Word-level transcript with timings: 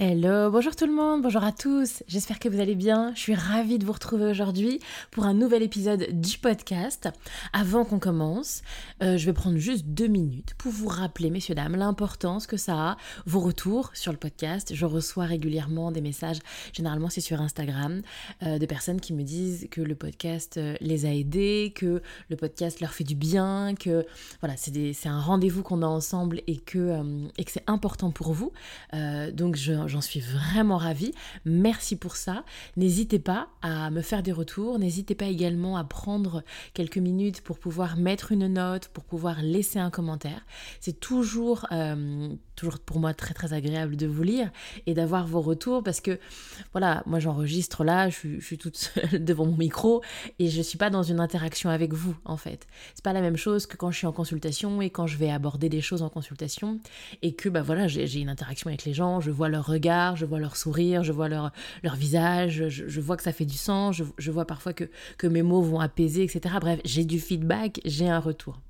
Hello, 0.00 0.50
bonjour 0.50 0.74
tout 0.74 0.86
le 0.86 0.92
monde, 0.92 1.22
bonjour 1.22 1.44
à 1.44 1.52
tous, 1.52 2.02
j'espère 2.08 2.40
que 2.40 2.48
vous 2.48 2.58
allez 2.58 2.74
bien, 2.74 3.12
je 3.14 3.20
suis 3.20 3.34
ravie 3.36 3.78
de 3.78 3.86
vous 3.86 3.92
retrouver 3.92 4.24
aujourd'hui 4.24 4.80
pour 5.12 5.22
un 5.22 5.34
nouvel 5.34 5.62
épisode 5.62 6.08
du 6.20 6.36
podcast. 6.38 7.08
Avant 7.52 7.84
qu'on 7.84 8.00
commence, 8.00 8.62
euh, 9.04 9.16
je 9.16 9.24
vais 9.24 9.32
prendre 9.32 9.56
juste 9.56 9.84
deux 9.86 10.08
minutes 10.08 10.54
pour 10.58 10.72
vous 10.72 10.88
rappeler, 10.88 11.30
messieurs, 11.30 11.54
dames, 11.54 11.76
l'importance 11.76 12.48
que 12.48 12.56
ça 12.56 12.74
a, 12.74 12.96
vos 13.24 13.38
retours 13.38 13.92
sur 13.94 14.10
le 14.10 14.18
podcast. 14.18 14.74
Je 14.74 14.84
reçois 14.84 15.26
régulièrement 15.26 15.92
des 15.92 16.00
messages, 16.00 16.40
généralement 16.72 17.08
c'est 17.08 17.20
sur 17.20 17.40
Instagram, 17.40 18.02
euh, 18.42 18.58
de 18.58 18.66
personnes 18.66 19.00
qui 19.00 19.12
me 19.12 19.22
disent 19.22 19.68
que 19.70 19.80
le 19.80 19.94
podcast 19.94 20.56
euh, 20.56 20.74
les 20.80 21.06
a 21.06 21.14
aidés, 21.14 21.72
que 21.72 22.02
le 22.30 22.36
podcast 22.36 22.80
leur 22.80 22.94
fait 22.94 23.04
du 23.04 23.14
bien, 23.14 23.76
que 23.78 24.04
voilà, 24.40 24.56
c'est 24.56 25.06
un 25.06 25.20
rendez-vous 25.20 25.62
qu'on 25.62 25.82
a 25.82 25.86
ensemble 25.86 26.42
et 26.48 26.56
que, 26.56 27.00
que 27.36 27.50
c'est 27.52 27.62
important 27.68 28.10
pour 28.10 28.32
vous. 28.32 28.50
donc 29.32 29.54
je 29.54 29.84
j'en 29.94 30.00
suis 30.00 30.20
vraiment 30.20 30.76
ravie. 30.76 31.12
Merci 31.44 31.94
pour 31.94 32.16
ça. 32.16 32.44
N'hésitez 32.76 33.20
pas 33.20 33.48
à 33.62 33.90
me 33.90 34.02
faire 34.02 34.24
des 34.24 34.32
retours. 34.32 34.80
N'hésitez 34.80 35.14
pas 35.14 35.26
également 35.26 35.76
à 35.76 35.84
prendre 35.84 36.42
quelques 36.74 36.98
minutes 36.98 37.40
pour 37.42 37.60
pouvoir 37.60 37.96
mettre 37.96 38.32
une 38.32 38.48
note, 38.48 38.88
pour 38.88 39.04
pouvoir 39.04 39.40
laisser 39.40 39.78
un 39.78 39.90
commentaire. 39.90 40.44
C'est 40.80 40.98
toujours, 40.98 41.66
euh, 41.70 42.28
toujours 42.56 42.80
pour 42.80 42.98
moi 42.98 43.14
très 43.14 43.34
très 43.34 43.52
agréable 43.52 43.96
de 43.96 44.08
vous 44.08 44.24
lire 44.24 44.50
et 44.86 44.94
d'avoir 44.94 45.28
vos 45.28 45.40
retours 45.40 45.84
parce 45.84 46.00
que 46.00 46.18
voilà, 46.72 47.04
moi 47.06 47.20
j'enregistre 47.20 47.84
là, 47.84 48.08
je 48.08 48.40
suis, 48.40 48.58
toute 48.58 48.76
seule 48.76 49.24
devant 49.24 49.46
mon 49.46 49.56
micro 49.56 50.02
et 50.40 50.48
je 50.48 50.60
suis 50.60 50.78
pas 50.78 50.90
dans 50.90 51.04
une 51.04 51.20
interaction 51.20 51.70
avec 51.70 51.92
vous 51.92 52.16
en 52.24 52.36
fait. 52.36 52.66
C'est 52.96 53.04
pas 53.04 53.12
la 53.12 53.20
même 53.20 53.36
chose 53.36 53.66
que 53.66 53.76
quand 53.76 53.92
je 53.92 53.98
suis 53.98 54.06
en 54.08 54.12
consultation 54.12 54.82
et 54.82 54.90
quand 54.90 55.06
je 55.06 55.18
vais 55.18 55.30
aborder 55.30 55.68
des 55.68 55.80
choses 55.80 56.02
en 56.02 56.08
consultation 56.08 56.80
et 57.22 57.34
que 57.34 57.48
bah 57.48 57.62
voilà, 57.62 57.86
j'ai 57.86 58.18
une 58.18 58.28
interaction 58.28 58.68
avec 58.68 58.84
les 58.84 58.92
gens, 58.92 59.20
je 59.20 59.30
vois 59.30 59.48
leur 59.48 59.66
je 59.82 60.24
vois 60.24 60.40
leur 60.40 60.56
sourire, 60.56 61.04
je 61.04 61.12
vois 61.12 61.28
leur, 61.28 61.52
leur 61.82 61.96
visage, 61.96 62.68
je, 62.68 63.00
vois 63.00 63.16
que 63.16 63.22
ça 63.22 63.32
fait 63.32 63.44
du 63.44 63.56
sens, 63.56 63.96
je, 63.96 64.04
je 64.18 64.30
vois 64.30 64.46
parfois 64.46 64.72
que, 64.72 64.84
que 65.18 65.26
mes 65.26 65.42
mots 65.42 65.62
vont 65.62 65.80
apaiser, 65.80 66.22
etc. 66.22 66.56
Bref, 66.60 66.80
j'ai 66.84 67.04
du 67.04 67.20
feedback, 67.20 67.80
j'ai 67.84 68.08
un 68.08 68.20
retour. 68.20 68.60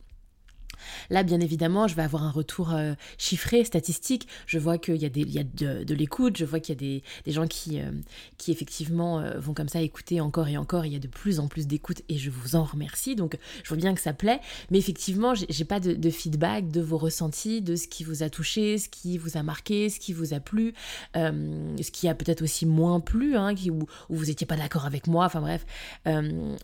Là, 1.11 1.23
bien 1.23 1.41
évidemment, 1.41 1.89
je 1.89 1.95
vais 1.95 2.03
avoir 2.03 2.25
un 2.25 2.31
retour 2.31 2.73
euh, 2.73 2.95
chiffré, 3.19 3.65
statistique. 3.65 4.29
Je 4.47 4.59
vois 4.59 4.79
qu'il 4.79 4.97
y 4.97 5.05
a, 5.05 5.09
des, 5.09 5.21
il 5.21 5.33
y 5.33 5.39
a 5.39 5.45
de, 5.45 5.95
l'écoute, 5.95 6.37
je 6.37 6.45
vois 6.45 6.61
qu'il 6.61 6.75
y 6.75 6.79
a 6.79 6.81
des, 6.81 7.03
des 7.25 7.33
gens 7.33 7.47
qui, 7.47 7.81
euh, 7.81 7.91
qui 8.39 8.53
effectivement 8.53 9.21
euh, 9.21 9.39
vont 9.39 9.55
comme 9.55 9.69
ça 9.69 9.81
écouter 9.81 10.21
encore 10.21 10.49
et 10.49 10.57
encore. 10.57 10.87
Il 10.87 10.93
y 10.93 10.97
a 10.97 11.01
de 11.01 11.09
plus 11.09 11.41
en 11.41 11.49
plus 11.49 11.67
d'écoute 11.67 12.03
et 12.09 12.19
je 12.19 12.31
vous 12.31 12.57
en 12.57 12.65
remercie. 12.65 13.17
Donc, 13.17 13.39
je 13.63 13.69
vois 13.69 13.77
bien 13.77 13.95
que 13.95 14.01
ça 14.01 14.13
plaît. 14.13 14.41
Mais 14.71 14.79
effectivement, 14.79 15.35
j'ai 15.35 15.65
pas 15.65 15.81
de, 15.81 16.11
feedback 16.11 16.69
de 16.69 16.81
vos 16.81 16.99
ressentis, 16.99 17.61
de 17.61 17.77
ce 17.77 17.89
qui 17.89 18.05
vous 18.05 18.23
a 18.23 18.31
touché, 18.31 18.79
ce 18.79 18.89
qui 18.89 19.19
vous 19.19 19.37
a 19.37 19.43
marqué, 19.43 19.89
ce 19.89 19.99
qui 19.99 20.13
vous 20.13 20.35
a 20.35 20.41
plu, 20.41 20.75
ce 21.15 21.91
qui 21.91 22.09
a 22.09 22.15
peut-être 22.15 22.43
aussi 22.43 22.67
moins 22.67 23.01
plu, 23.01 23.37
hein, 23.37 23.55
qui, 23.55 23.71
où, 23.71 23.87
vous 24.09 24.27
n'étiez 24.27 24.47
pas 24.47 24.57
d'accord 24.57 24.87
avec 24.87 25.07
moi. 25.07 25.27
Enfin 25.27 25.41
bref. 25.41 25.65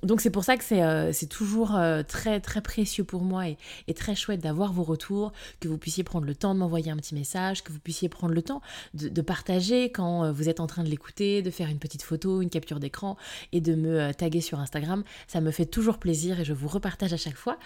donc, 0.03 0.21
c'est 0.21 0.31
pour 0.31 0.45
ça 0.45 0.57
que 0.57 0.65
c'est 0.65 1.29
toujours 1.29 1.79
très, 2.09 2.41
très 2.41 2.61
précieux 2.61 3.05
pour 3.05 3.23
moi 3.23 3.49
et, 3.49 3.57
et 3.89 3.95
très 3.95 4.10
chouette 4.15 4.41
d'avoir 4.41 4.73
vos 4.73 4.83
retours, 4.83 5.33
que 5.61 5.69
vous 5.69 5.79
puissiez 5.79 6.05
prendre 6.05 6.27
le 6.27 6.35
temps 6.35 6.55
de 6.55 6.61
m'envoyer 6.61 6.91
un 6.91 6.97
petit 6.97 7.15
message, 7.15 7.63
que 7.63 7.73
vous 7.73 7.79
puissiez 7.79 8.09
prendre 8.09 8.35
le 8.35 8.43
temps 8.43 8.61
de, 8.95 9.21
partager 9.23 9.91
quand 9.91 10.25
euh, 10.25 10.33
vous 10.33 10.49
êtes 10.49 10.61
en 10.61 10.67
train 10.67 10.83
de 10.83 10.89
l'écouter, 10.89 11.43
de 11.43 11.51
faire 11.51 11.69
une 11.69 11.79
petite 11.79 12.03
photo, 12.03 12.41
une 12.41 12.51
capture 12.51 12.81
d'écran 12.81 13.17
et 13.53 13.61
de 13.61 13.75
me 13.75 14.01
euh, 14.01 14.13
taguer 14.13 14.41
sur 14.41 14.59
Instagram. 14.59 15.05
Ça 15.29 15.41
me 15.41 15.51
fait 15.51 15.67
toujours 15.67 15.99
plaisir 15.99 16.41
et 16.41 16.45
je 16.45 16.53
vous 16.53 16.69
repartage 16.69 17.13
à 17.13 17.17
chaque 17.17 17.37
fois. 17.37 17.59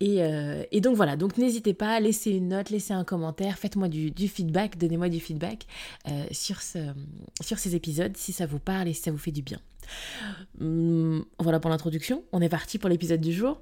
Et, 0.00 0.22
euh, 0.22 0.64
donc 0.80 0.96
voilà, 0.96 1.16
donc 1.16 1.36
n'hésitez 1.36 1.74
pas, 1.74 2.00
laissez 2.00 2.30
une 2.30 2.48
note, 2.48 2.70
laissez 2.70 2.94
un 2.94 3.04
commentaire, 3.04 3.58
faites-moi 3.58 3.88
du, 3.88 4.28
feedback, 4.28 4.78
donnez-moi 4.78 5.10
du 5.10 5.20
feedback 5.20 5.66
sur, 6.30 6.62
ce, 6.62 6.78
sur 7.42 7.58
ces 7.58 7.74
épisodes 7.74 8.16
si 8.16 8.32
ça 8.32 8.46
vous 8.46 8.58
parle 8.58 8.88
et 8.88 8.94
si 8.94 9.02
ça 9.02 9.10
vous 9.10 9.18
fait 9.18 9.30
du 9.30 9.42
bien. 9.42 9.58
Hum, 10.60 11.24
voilà 11.38 11.60
pour 11.60 11.70
l'introduction, 11.70 12.24
on 12.32 12.40
est 12.40 12.48
parti 12.48 12.78
pour 12.78 12.88
l'épisode 12.88 13.20
du 13.20 13.32
jour 13.32 13.60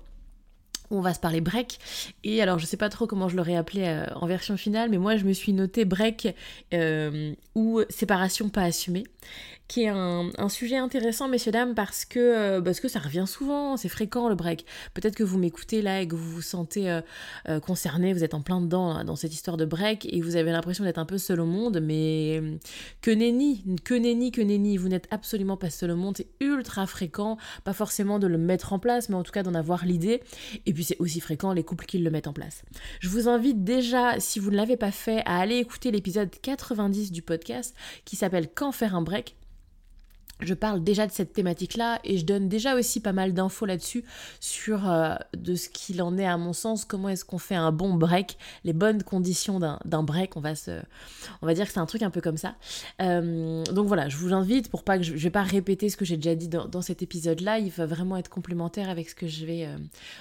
on 0.90 1.00
va 1.00 1.14
se 1.14 1.20
parler 1.20 1.40
break. 1.40 1.78
Et 2.24 2.42
alors, 2.42 2.58
je 2.58 2.66
sais 2.66 2.76
pas 2.76 2.88
trop 2.88 3.06
comment 3.06 3.28
je 3.28 3.36
l'aurais 3.36 3.56
appelé 3.56 3.84
euh, 3.84 4.06
en 4.14 4.26
version 4.26 4.56
finale, 4.56 4.90
mais 4.90 4.98
moi, 4.98 5.16
je 5.16 5.24
me 5.24 5.32
suis 5.32 5.52
noté 5.52 5.84
break 5.84 6.34
euh, 6.74 7.34
ou 7.54 7.80
séparation 7.88 8.48
pas 8.48 8.62
assumée 8.62 9.04
qui 9.66 9.82
est 9.82 9.88
un, 9.88 10.48
sujet 10.48 10.78
intéressant, 10.78 11.28
messieurs, 11.28 11.52
dames, 11.52 11.74
parce 11.74 12.06
que, 12.06 12.18
euh, 12.18 12.62
parce 12.62 12.80
que 12.80 12.88
ça 12.88 13.00
revient 13.00 13.26
souvent, 13.26 13.76
c'est 13.76 13.90
fréquent 13.90 14.30
le 14.30 14.34
break. 14.34 14.64
Peut-être 14.94 15.14
que 15.14 15.22
vous 15.22 15.36
m'écoutez 15.36 15.82
là 15.82 16.00
et 16.00 16.08
que 16.08 16.14
vous 16.16 16.30
vous 16.30 16.40
sentez 16.40 17.00
concerné, 17.66 18.14
vous 18.14 18.24
êtes 18.24 18.32
en 18.32 18.40
plein 18.40 18.62
dedans 18.62 19.04
dans 19.04 19.14
cette 19.14 19.34
histoire 19.34 19.58
de 19.58 19.66
break 19.66 20.08
et 20.10 20.22
vous 20.22 20.36
avez 20.36 20.52
l'impression 20.52 20.84
d'être 20.84 20.96
un 20.96 21.04
peu 21.04 21.18
seul 21.18 21.40
au 21.40 21.44
monde, 21.44 21.80
mais 21.82 22.40
que 23.02 23.10
nenni, 23.10 23.62
que 23.84 23.92
nenni, 23.92 24.30
que 24.30 24.40
nenni, 24.40 24.78
vous 24.78 24.88
n'êtes 24.88 25.06
absolument 25.10 25.58
pas 25.58 25.68
seul 25.68 25.90
au 25.90 25.96
monde, 25.96 26.16
c'est 26.16 26.28
ultra 26.40 26.86
fréquent, 26.86 27.36
pas 27.64 27.74
forcément 27.74 28.18
de 28.18 28.26
le 28.26 28.38
mettre 28.38 28.72
en 28.72 28.78
place, 28.78 29.10
mais 29.10 29.16
en 29.16 29.22
tout 29.22 29.32
cas 29.32 29.42
d'en 29.42 29.54
avoir 29.54 29.84
l'idée, 29.84 30.22
puis 30.78 30.84
c'est 30.84 31.00
aussi 31.00 31.18
fréquent 31.18 31.52
les 31.52 31.64
couples 31.64 31.86
qui 31.86 31.98
le 31.98 32.08
mettent 32.08 32.28
en 32.28 32.32
place. 32.32 32.62
Je 33.00 33.08
vous 33.08 33.28
invite 33.28 33.64
déjà, 33.64 34.20
si 34.20 34.38
vous 34.38 34.52
ne 34.52 34.56
l'avez 34.56 34.76
pas 34.76 34.92
fait, 34.92 35.22
à 35.26 35.40
aller 35.40 35.56
écouter 35.56 35.90
l'épisode 35.90 36.30
90 36.30 37.10
du 37.10 37.20
podcast 37.20 37.74
qui 38.04 38.14
s'appelle 38.14 38.48
Quand 38.54 38.70
faire 38.70 38.94
un 38.94 39.02
break 39.02 39.34
je 40.40 40.54
parle 40.54 40.82
déjà 40.84 41.06
de 41.06 41.12
cette 41.12 41.32
thématique-là 41.32 41.98
et 42.04 42.18
je 42.18 42.24
donne 42.24 42.48
déjà 42.48 42.76
aussi 42.76 43.00
pas 43.00 43.12
mal 43.12 43.34
d'infos 43.34 43.66
là-dessus 43.66 44.04
sur 44.40 44.88
euh, 44.88 45.14
de 45.36 45.54
ce 45.54 45.68
qu'il 45.68 46.00
en 46.02 46.16
est 46.16 46.26
à 46.26 46.36
mon 46.36 46.52
sens, 46.52 46.84
comment 46.84 47.08
est-ce 47.08 47.24
qu'on 47.24 47.38
fait 47.38 47.54
un 47.54 47.72
bon 47.72 47.94
break, 47.94 48.38
les 48.64 48.72
bonnes 48.72 49.02
conditions 49.02 49.58
d'un 49.58 50.02
break, 50.02 50.36
on 50.36 50.40
va 50.40 50.54
se, 50.54 50.80
on 51.42 51.46
va 51.46 51.54
dire 51.54 51.66
que 51.66 51.72
c'est 51.72 51.80
un 51.80 51.86
truc 51.86 52.02
un 52.02 52.10
peu 52.10 52.20
comme 52.20 52.36
ça. 52.36 52.54
Euh, 53.02 53.64
donc 53.64 53.86
voilà, 53.88 54.08
je 54.08 54.16
vous 54.16 54.32
invite 54.32 54.70
pour 54.70 54.84
pas 54.84 54.98
que 54.98 55.04
je, 55.04 55.16
je 55.16 55.22
vais 55.22 55.30
pas 55.30 55.42
répéter 55.42 55.88
ce 55.88 55.96
que 55.96 56.04
j'ai 56.04 56.16
déjà 56.16 56.34
dit 56.34 56.48
dans, 56.48 56.82
cet 56.82 57.02
épisode-là, 57.02 57.58
il 57.58 57.70
va 57.70 57.86
vraiment 57.86 58.16
être 58.16 58.28
complémentaire 58.28 58.88
avec 58.88 59.10
ce 59.10 59.14
que 59.14 59.26
je 59.26 59.44
vais 59.44 59.66
euh, 59.66 59.76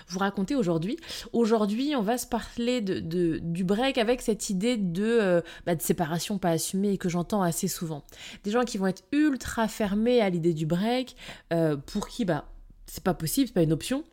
vous 0.07 0.19
raconter 0.19 0.55
aujourd'hui. 0.55 0.97
Aujourd'hui, 1.33 1.93
on 1.95 2.01
va 2.01 2.17
se 2.17 2.25
parler 2.25 2.81
de, 2.81 3.37
du 3.37 3.63
break 3.63 3.97
avec 3.97 4.21
cette 4.21 4.49
idée 4.49 4.77
de, 4.77 5.43
bah, 5.65 5.75
de 5.75 5.81
séparation 5.81 6.39
pas 6.39 6.49
assumée 6.49 6.93
et 6.93 6.97
que 6.97 7.09
j'entends 7.09 7.43
assez 7.43 7.67
souvent. 7.67 8.03
Des 8.43 8.51
gens 8.51 8.63
qui 8.63 8.77
vont 8.77 8.87
être 8.87 9.03
ultra 9.11 9.67
fermés 9.67 10.06
à 10.07 10.29
l'idée 10.29 10.53
du 10.53 10.65
break, 10.65 11.15
euh, 11.53 11.77
pour 11.77 12.07
qui 12.07 12.25
bah 12.25 12.45
c'est 12.85 13.03
pas 13.03 13.13
possible, 13.13 13.47
c'est 13.47 13.53
pas 13.53 13.61
une 13.61 13.73
option. 13.73 14.03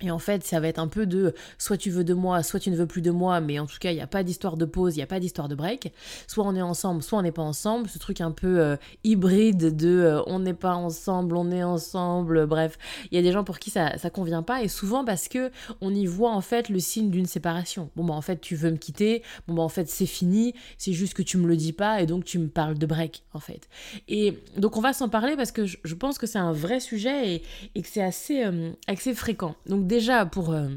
Et 0.00 0.10
en 0.10 0.18
fait, 0.18 0.44
ça 0.44 0.58
va 0.58 0.68
être 0.68 0.78
un 0.78 0.88
peu 0.88 1.06
de 1.06 1.34
soit 1.58 1.76
tu 1.76 1.90
veux 1.90 2.04
de 2.04 2.14
moi, 2.14 2.42
soit 2.42 2.58
tu 2.58 2.70
ne 2.70 2.76
veux 2.76 2.86
plus 2.86 3.02
de 3.02 3.10
moi, 3.10 3.40
mais 3.40 3.58
en 3.58 3.66
tout 3.66 3.78
cas, 3.78 3.92
il 3.92 3.94
n'y 3.94 4.00
a 4.00 4.06
pas 4.06 4.22
d'histoire 4.24 4.56
de 4.56 4.64
pause, 4.64 4.94
il 4.96 4.98
n'y 4.98 5.04
a 5.04 5.06
pas 5.06 5.20
d'histoire 5.20 5.48
de 5.48 5.54
break. 5.54 5.92
Soit 6.26 6.44
on 6.44 6.56
est 6.56 6.62
ensemble, 6.62 7.02
soit 7.02 7.18
on 7.18 7.22
n'est 7.22 7.32
pas 7.32 7.42
ensemble. 7.42 7.88
Ce 7.88 7.98
truc 7.98 8.20
un 8.20 8.32
peu 8.32 8.60
euh, 8.60 8.76
hybride 9.04 9.76
de 9.76 9.88
euh, 9.88 10.22
on 10.26 10.40
n'est 10.40 10.54
pas 10.54 10.74
ensemble, 10.74 11.36
on 11.36 11.50
est 11.50 11.62
ensemble. 11.62 12.46
Bref, 12.46 12.78
il 13.10 13.16
y 13.16 13.18
a 13.18 13.22
des 13.22 13.32
gens 13.32 13.44
pour 13.44 13.58
qui 13.58 13.70
ça 13.70 13.92
ne 14.02 14.08
convient 14.08 14.42
pas, 14.42 14.62
et 14.62 14.68
souvent 14.68 15.04
parce 15.04 15.28
que 15.28 15.50
on 15.80 15.94
y 15.94 16.06
voit 16.06 16.32
en 16.32 16.40
fait 16.40 16.68
le 16.68 16.80
signe 16.80 17.10
d'une 17.10 17.26
séparation. 17.26 17.90
Bon, 17.96 18.04
bah 18.04 18.14
en 18.14 18.22
fait, 18.22 18.40
tu 18.40 18.56
veux 18.56 18.70
me 18.70 18.76
quitter, 18.76 19.22
bon, 19.46 19.54
bah 19.54 19.62
en 19.62 19.68
fait, 19.68 19.88
c'est 19.88 20.06
fini, 20.06 20.54
c'est 20.78 20.92
juste 20.92 21.14
que 21.14 21.22
tu 21.22 21.38
me 21.38 21.46
le 21.46 21.56
dis 21.56 21.72
pas, 21.72 22.02
et 22.02 22.06
donc 22.06 22.24
tu 22.24 22.38
me 22.38 22.48
parles 22.48 22.78
de 22.78 22.86
break, 22.86 23.22
en 23.32 23.40
fait. 23.40 23.68
Et 24.08 24.38
donc, 24.56 24.76
on 24.76 24.80
va 24.80 24.92
s'en 24.92 25.08
parler 25.08 25.36
parce 25.36 25.52
que 25.52 25.66
je, 25.66 25.94
pense 25.94 26.18
que 26.18 26.26
c'est 26.26 26.38
un 26.38 26.52
vrai 26.52 26.80
sujet 26.80 27.42
et, 27.74 27.82
que 27.82 27.88
c'est 27.88 28.02
assez, 28.02 28.44
euh, 28.44 28.72
assez 28.86 29.14
fréquent. 29.14 29.54
Donc, 29.66 29.86
déjà 29.92 30.24
pour 30.24 30.52
euh, 30.52 30.68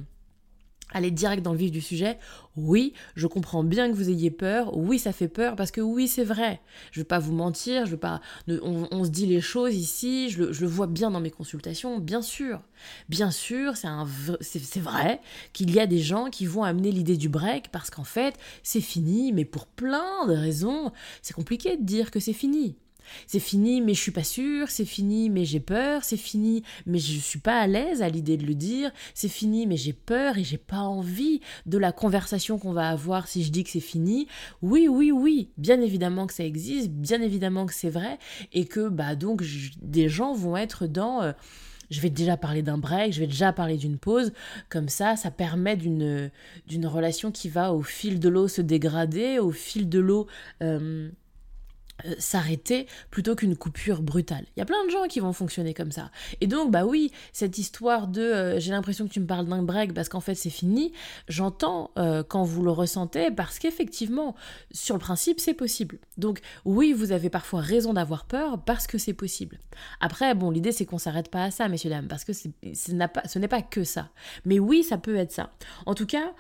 aller 0.92 1.10
direct 1.10 1.42
dans 1.42 1.54
le 1.54 1.58
vif 1.58 1.72
du 1.72 1.80
sujet. 1.80 2.20
Oui, 2.58 2.94
je 3.16 3.28
comprends 3.28 3.64
bien 3.64 3.90
que 3.90 3.96
vous 3.96 4.10
ayez 4.10 4.30
peur. 4.30 4.76
Oui, 4.76 5.00
ça 5.00 5.14
fait 5.14 5.30
peur 5.30 5.56
parce 5.56 5.72
que 5.72 5.80
oui, 5.80 6.10
c'est 6.10 6.26
vrai. 6.26 6.60
Je 6.92 7.00
ne 7.00 7.04
veux 7.04 7.08
pas 7.08 7.20
vous 7.20 7.32
mentir. 7.32 7.86
Je 7.86 7.92
veux 7.92 7.98
pas. 7.98 8.20
On, 8.50 9.06
se 9.06 9.10
dit 9.10 9.26
les 9.26 9.40
choses 9.40 9.74
ici. 9.74 10.30
Je 10.30 10.44
le, 10.44 10.68
vois 10.68 10.88
bien 10.88 11.12
dans 11.12 11.22
mes 11.22 11.32
consultations, 11.32 11.98
bien 12.00 12.22
sûr. 12.22 12.62
Bien 13.08 13.32
sûr, 13.32 13.78
c'est 13.78 13.88
c'est 14.42 14.82
vrai 14.82 15.22
qu'il 15.54 15.72
y 15.72 15.80
a 15.80 15.88
des 15.88 16.00
gens 16.00 16.30
qui 16.30 16.46
vont 16.46 16.64
amener 16.64 16.92
l'idée 16.92 17.16
du 17.16 17.30
break 17.30 17.70
parce 17.72 17.90
qu'en 17.90 18.04
fait, 18.04 18.36
c'est 18.64 18.82
fini. 18.82 19.32
Mais 19.32 19.46
pour 19.46 19.66
plein 19.66 20.28
de 20.28 20.34
raisons, 20.34 20.92
c'est 21.22 21.34
compliqué 21.34 21.78
de 21.78 21.84
dire 21.84 22.12
que 22.12 22.20
c'est 22.20 22.34
fini. 22.34 22.76
C'est 23.28 23.40
fini, 23.40 23.82
mais 23.82 23.94
je 23.94 24.02
suis 24.02 24.12
pas 24.12 24.24
sûre, 24.24 24.70
c'est 24.70 24.86
fini, 24.86 25.30
mais 25.30 25.46
j'ai 25.46 25.60
peur, 25.60 26.04
c'est 26.04 26.18
fini, 26.18 26.64
mais 26.86 27.00
je 27.00 27.20
suis 27.20 27.40
pas 27.40 27.60
à 27.60 27.68
l'aise 27.68 28.02
à 28.02 28.10
l'idée 28.10 28.38
de 28.38 28.46
le 28.46 28.56
dire, 28.56 28.92
c'est 29.14 29.30
fini, 29.30 29.68
mais 29.68 29.78
j'ai 29.78 29.94
peur 29.94 30.38
et 30.38 30.44
j'ai 30.44 30.58
pas 30.58 30.82
envie 30.82 31.42
de 31.66 31.78
la 31.78 31.92
conversation 31.92 32.58
qu'on 32.58 32.74
va 32.74 32.90
avoir 32.90 33.28
si 33.28 33.44
je 33.44 33.52
dis 33.52 33.64
que 33.64 33.70
c'est 33.70 33.80
fini. 33.80 34.28
Oui, 34.62 34.88
oui, 34.88 35.12
oui, 35.12 35.50
bien 35.58 35.82
évidemment 35.82 36.28
que 36.28 36.34
ça 36.34 36.44
existe, 36.44 36.90
bien 36.90 37.22
évidemment 37.22 37.66
que 37.66 37.74
c'est 37.74 37.90
vrai, 37.90 38.18
et 38.54 38.66
que 38.66 38.90
bah 38.90 39.16
donc 39.16 39.44
des 39.82 40.10
gens 40.10 40.34
vont 40.34 40.58
être 40.58 40.88
dans 40.88 41.22
euh, 41.22 41.32
je 41.90 42.02
vais 42.02 42.10
déjà 42.10 42.38
parler 42.38 42.62
d'un 42.62 42.78
break, 42.78 43.14
je 43.14 43.20
vais 43.20 43.28
déjà 43.28 43.54
parler 43.54 43.78
d'une 43.78 43.98
pause, 43.98 44.34
comme 44.70 44.90
ça, 44.90 45.16
ça 45.16 45.32
permet 45.32 45.76
d'une, 45.76 46.32
d'une 46.68 46.88
relation 46.88 47.32
qui 47.32 47.50
va 47.50 47.74
au 47.74 47.82
fil 47.82 48.20
de 48.20 48.30
l'eau 48.30 48.48
se 48.48 48.62
dégrader, 48.62 49.40
au 49.40 49.52
fil 49.52 49.90
de 49.90 50.00
l'eau 50.00 50.28
euh, 50.62 51.10
euh, 52.04 52.14
s'arrêter 52.20 52.88
plutôt 53.10 53.36
qu'une 53.36 53.56
coupure 53.56 54.02
brutale. 54.02 54.44
Il 54.56 54.60
y 54.60 54.62
a 54.62 54.66
plein 54.66 54.84
de 54.86 54.90
gens 54.90 55.08
qui 55.08 55.22
vont 55.22 55.32
fonctionner 55.32 55.74
comme 55.74 55.94
ça. 55.94 56.12
Et 56.42 56.48
donc, 56.48 56.70
bah 56.70 56.86
oui, 56.86 57.14
cette 57.32 57.58
histoire 57.58 58.10
de 58.10 58.22
euh, 58.22 58.60
j'ai 58.60 58.72
l'impression 58.72 59.08
que 59.08 59.14
tu 59.14 59.22
me 59.22 59.26
parles 59.26 59.48
d'un 59.48 59.64
break 59.64 59.94
parce 59.94 60.10
qu'en 60.10 60.20
fait 60.20 60.36
c'est 60.36 60.50
fini, 60.50 60.92
j'entends 61.30 61.92
euh, 61.98 62.22
quand 62.22 62.44
vous 62.44 62.64
le 62.64 62.72
ressentez 62.72 63.32
parce 63.32 63.60
qu'effectivement, 63.60 64.36
sur 64.72 64.96
le 64.96 65.00
principe, 65.00 65.40
c'est 65.40 65.54
possible. 65.54 66.00
Donc, 66.18 66.42
oui, 66.66 66.92
vous 66.92 67.14
avez 67.14 67.30
parfois 67.30 67.62
raison 67.62 67.94
d'avoir 67.94 68.26
peur 68.26 68.62
parce 68.66 68.88
que 68.88 68.98
c'est 68.98 69.14
possible. 69.14 69.58
Après, 70.02 70.36
bon, 70.36 70.52
l'idée 70.52 70.74
c'est 70.74 70.86
qu'on 70.86 70.98
s'arrête 70.98 71.32
pas 71.32 71.46
à 71.46 71.52
ça, 71.52 71.70
messieurs, 71.70 71.92
dames, 71.92 72.10
parce 72.10 72.26
que 72.26 72.34
ce 72.34 72.92
n'est 72.92 73.08
pas, 73.08 73.22
pas 73.50 73.62
que 73.62 73.86
ça. 73.86 74.10
Mais 74.44 74.60
oui, 74.60 74.84
ça 74.84 74.98
peut 74.98 75.16
être 75.16 75.32
ça. 75.32 75.54
En 75.86 75.94
tout 75.94 76.08
cas, 76.08 76.34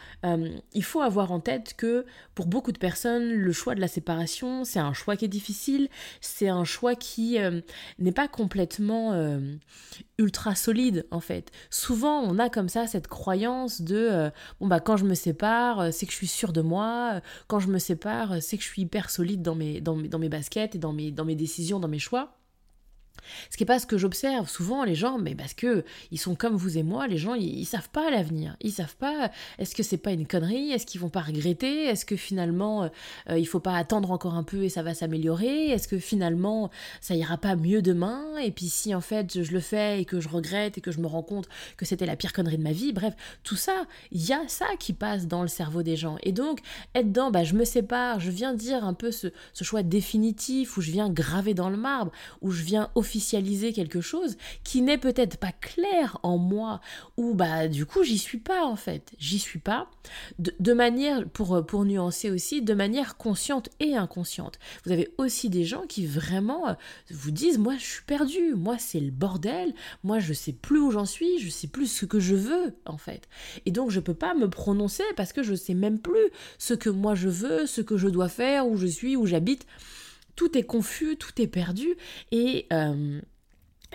il 0.74 0.84
faut 0.84 1.02
avoir 1.02 1.32
en 1.32 1.40
tête 1.40 1.76
que 1.78 2.06
pour 2.34 2.48
beaucoup 2.48 2.74
de 2.74 2.78
personnes, 2.78 3.32
le 3.32 3.52
choix 3.54 3.74
de 3.74 3.80
la 3.80 3.88
séparation, 3.88 4.66
c'est 4.66 4.80
un 4.80 4.92
choix 4.92 5.16
qui 5.16 5.24
est 5.24 5.30
difficile 5.30 5.45
c'est 6.22 6.48
un 6.48 6.64
choix 6.64 6.96
qui 6.96 7.40
euh, 7.40 7.62
n'est 8.00 8.12
pas 8.12 8.28
complètement 8.28 9.14
euh, 9.14 9.40
ultra 10.18 10.56
solide 10.56 11.06
en 11.12 11.20
fait. 11.20 11.52
Souvent 11.70 12.22
on 12.22 12.40
a 12.40 12.50
comme 12.50 12.70
ça 12.70 12.88
cette 12.88 13.08
croyance 13.08 13.82
de 13.82 13.96
euh, 13.96 14.30
bon 14.60 14.68
bah 14.68 14.80
quand 14.80 14.98
je 14.98 15.06
me 15.06 15.16
sépare, 15.16 15.94
c'est 15.94 16.06
que 16.06 16.12
je 16.12 16.18
suis 16.18 16.28
sûre 16.28 16.54
de 16.54 16.62
moi, 16.62 17.22
quand 17.48 17.60
je 17.60 17.68
me 17.68 17.80
sépare, 17.80 18.42
c'est 18.42 18.58
que 18.58 18.64
je 18.64 18.70
suis 18.70 18.84
hyper 18.84 19.10
solide 19.10 19.42
dans 19.42 19.56
mes, 19.56 19.82
dans 19.82 19.96
mes, 19.96 20.08
dans 20.08 20.20
mes 20.20 20.30
baskets 20.30 20.76
et 20.76 20.80
dans 20.80 20.94
mes, 20.94 21.12
dans 21.12 21.26
mes 21.26 21.36
décisions, 21.36 21.80
dans 21.80 21.88
mes 21.88 22.00
choix. 22.00 22.38
Ce 23.50 23.58
qui 23.58 23.64
n'est 23.64 23.68
pas 23.68 23.80
ce 23.80 23.86
que 23.86 23.98
j'observe 23.98 24.50
souvent 24.50 24.84
les 24.84 24.96
gens, 24.96 25.18
mais 25.18 25.36
parce 25.36 25.54
que 25.54 25.84
ils 26.12 26.20
sont 26.20 26.36
comme 26.36 26.56
vous 26.56 26.78
et 26.78 26.84
moi, 26.84 27.08
les 27.08 27.18
gens 27.18 27.34
ils, 27.34 27.66
savent 27.66 27.90
pas 27.90 28.10
l'avenir, 28.10 28.56
ils 28.62 28.72
savent 28.72 28.96
pas. 28.96 29.32
Est-ce 29.60 29.76
que 29.76 29.84
c'est 29.84 29.98
pas 29.98 30.12
une 30.12 30.28
connerie? 30.28 30.72
Est-ce 30.72 30.86
qu'ils 30.86 31.02
vont 31.02 31.10
pas 31.10 31.22
regretter? 31.22 31.86
Est-ce 31.86 32.06
que 32.06 32.16
finalement 32.16 32.84
euh, 32.84 32.88
euh, 33.30 33.40
il 33.40 33.46
faut 33.46 33.60
pas 33.60 33.76
attendre 33.76 34.12
encore 34.12 34.36
un 34.36 34.44
peu 34.44 34.64
et 34.64 34.70
ça 34.70 34.84
va 34.84 34.94
s'améliorer? 34.94 35.70
Est-ce 35.70 35.88
que 35.88 35.98
finalement 35.98 36.70
ça 37.02 37.16
ira 37.16 37.38
pas 37.38 37.56
mieux 37.56 37.82
demain? 37.82 38.38
Et 38.38 38.52
puis 38.52 38.70
si 38.70 38.94
en 38.94 39.02
fait 39.02 39.44
je 39.44 39.52
le 39.52 39.60
fais 39.60 40.02
et 40.02 40.06
que 40.06 40.20
je 40.20 40.30
regrette 40.30 40.78
et 40.78 40.82
que 40.82 40.92
je 40.92 41.00
me 41.00 41.08
rends 41.08 41.24
compte 41.24 41.48
que 41.78 41.86
c'était 41.86 42.06
la 42.06 42.16
pire 42.16 42.34
connerie 42.34 42.58
de 42.58 42.64
ma 42.64 42.72
vie, 42.72 42.94
bref, 42.94 43.14
tout 43.44 43.56
ça, 43.56 43.86
il 44.12 44.26
y 44.26 44.34
a 44.34 44.42
ça 44.48 44.68
qui 44.80 44.94
passe 44.94 45.28
dans 45.28 45.42
le 45.42 45.48
cerveau 45.48 45.84
des 45.84 45.96
gens. 45.96 46.18
Et 46.24 46.32
donc 46.32 46.60
être 46.94 47.12
dans, 47.12 47.32
bah 47.32 47.44
je 47.44 47.56
me 47.56 47.66
sépare, 47.66 48.20
je 48.20 48.32
viens 48.32 48.54
dire 48.54 48.84
un 48.86 48.94
peu 48.94 49.12
ce, 49.12 49.28
ce 49.54 49.64
choix 49.64 49.84
définitif 49.84 50.78
où 50.78 50.82
je 50.82 50.92
viens 50.92 51.10
graver 51.10 51.54
dans 51.54 51.70
le 51.70 51.78
marbre, 51.78 52.12
où 52.42 52.52
je 52.52 52.64
viens 52.64 52.90
officiellement 52.96 53.15
officialiser 53.16 53.72
quelque 53.72 54.02
chose 54.02 54.36
qui 54.66 54.82
n'est 54.82 54.98
peut-être 54.98 55.38
pas 55.38 55.54
clair 55.54 56.20
en 56.22 56.38
moi, 56.38 56.82
ou 57.16 57.34
bah 57.34 57.70
du 57.70 57.86
coup 57.86 58.04
j'y 58.04 58.18
suis 58.18 58.40
pas 58.40 58.66
en 58.66 58.76
fait, 58.76 59.14
j'y 59.18 59.40
suis 59.40 59.60
pas, 59.60 59.90
de, 60.38 60.74
manière, 60.74 61.26
pour, 61.30 61.66
pour 61.66 61.86
nuancer 61.86 62.30
aussi, 62.30 62.62
de 62.62 62.74
manière 62.74 63.16
consciente 63.16 63.70
et 63.80 63.96
inconsciente. 63.96 64.60
Vous 64.84 64.92
avez 64.92 65.14
aussi 65.18 65.50
des 65.50 65.64
gens 65.64 65.84
qui 65.88 66.06
vraiment 66.06 66.68
euh, 66.68 66.74
vous 67.10 67.32
disent, 67.32 67.58
moi 67.58 67.76
je 67.78 67.86
suis 67.86 68.04
perdu, 68.04 68.54
moi 68.54 68.76
c'est 68.78 69.00
le 69.00 69.12
bordel, 69.12 69.74
moi 70.04 70.20
je 70.20 70.34
sais 70.34 70.54
plus 70.54 70.80
où 70.80 70.92
j'en 70.92 71.06
suis, 71.06 71.40
je 71.40 71.50
sais 71.50 71.68
plus 71.68 71.88
ce 71.88 72.06
que 72.06 72.20
je 72.20 72.36
veux 72.36 72.76
en 72.86 72.98
fait. 72.98 73.30
Et 73.66 73.72
donc 73.72 73.92
je 73.92 74.02
peux 74.02 74.14
pas 74.14 74.34
me 74.34 74.50
prononcer 74.50 75.04
parce 75.16 75.32
que 75.32 75.42
je 75.42 75.56
sais 75.56 75.74
même 75.74 76.00
plus 76.00 76.32
ce 76.58 76.74
que 76.74 76.90
moi 76.90 77.16
je 77.16 77.30
veux, 77.30 77.66
ce 77.66 77.80
que 77.80 77.96
je 77.96 78.10
dois 78.10 78.30
faire, 78.30 78.68
où 78.68 78.76
je 78.76 78.88
suis, 78.88 79.16
où 79.16 79.26
j'habite 79.26 79.66
tout 80.36 80.58
est 80.58 80.64
confus, 80.64 81.18
tout 81.18 81.42
est 81.42 81.48
perdu. 81.48 81.96
Et 82.32 82.68
euh, 82.74 83.22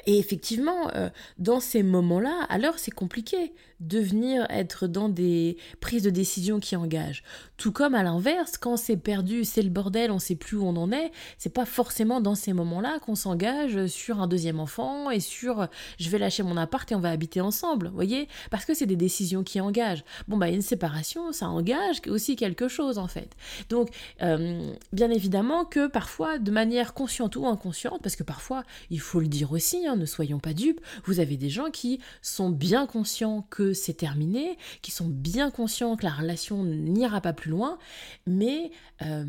effectivement, 0.06 0.90
euh, 0.94 1.08
dans 1.38 1.60
ces 1.60 1.82
moments-là, 1.82 2.46
alors 2.48 2.78
c'est 2.78 2.90
compliqué 2.90 3.52
de 3.80 3.98
venir 3.98 4.46
être 4.50 4.86
dans 4.86 5.08
des 5.08 5.56
prises 5.80 6.02
de 6.02 6.10
décision 6.10 6.60
qui 6.60 6.76
engagent. 6.76 7.22
Tout 7.56 7.72
comme 7.72 7.94
à 7.94 8.02
l'inverse, 8.02 8.56
quand 8.58 8.76
c'est 8.76 8.96
perdu, 8.96 9.44
c'est 9.44 9.62
le 9.62 9.70
bordel, 9.70 10.10
on 10.10 10.18
sait 10.18 10.36
plus 10.36 10.56
où 10.56 10.64
on 10.64 10.76
en 10.76 10.92
est, 10.92 11.10
c'est 11.38 11.52
pas 11.52 11.64
forcément 11.64 12.20
dans 12.20 12.34
ces 12.34 12.52
moments-là 12.52 12.98
qu'on 13.00 13.14
s'engage 13.14 13.86
sur 13.86 14.20
un 14.20 14.26
deuxième 14.26 14.60
enfant 14.60 15.10
et 15.10 15.20
sur 15.20 15.68
je 15.98 16.10
vais 16.10 16.18
lâcher 16.18 16.42
mon 16.42 16.56
appart 16.56 16.90
et 16.90 16.94
on 16.94 17.00
va 17.00 17.10
habiter 17.10 17.40
ensemble, 17.40 17.90
voyez? 17.94 18.28
Parce 18.50 18.64
que 18.64 18.74
c'est 18.74 18.86
des 18.86 18.96
décisions 18.96 19.42
qui 19.42 19.60
engagent. 19.60 20.04
Bon 20.28 20.36
bah 20.36 20.48
une 20.48 20.62
séparation, 20.62 21.32
ça 21.32 21.48
engage 21.48 22.00
aussi 22.08 22.36
quelque 22.36 22.68
chose 22.68 22.98
en 22.98 23.08
fait. 23.08 23.34
Donc 23.68 23.90
euh, 24.22 24.72
bien 24.92 25.10
évidemment 25.10 25.64
que 25.64 25.86
parfois 25.86 26.38
de 26.38 26.50
manière 26.50 26.94
consciente 26.94 27.36
ou 27.36 27.46
inconsciente, 27.46 28.00
parce 28.02 28.16
que 28.16 28.22
parfois 28.22 28.64
il 28.90 29.00
faut 29.00 29.20
le 29.20 29.28
dire 29.28 29.52
aussi, 29.52 29.86
hein, 29.86 29.96
ne 29.96 30.06
soyons 30.06 30.38
pas 30.38 30.52
dupes, 30.52 30.80
vous 31.04 31.20
avez 31.20 31.36
des 31.36 31.50
gens 31.50 31.70
qui 31.70 32.00
sont 32.22 32.50
bien 32.50 32.86
conscients 32.86 33.46
que 33.50 33.69
c'est 33.75 33.94
terminé, 33.94 34.56
qui 34.82 34.90
sont 34.90 35.06
bien 35.08 35.50
conscients 35.50 35.96
que 35.96 36.05
la 36.05 36.12
relation 36.12 36.64
n'ira 36.64 37.20
pas 37.20 37.32
plus 37.32 37.50
loin, 37.50 37.78
mais 38.26 38.70
euh, 39.02 39.25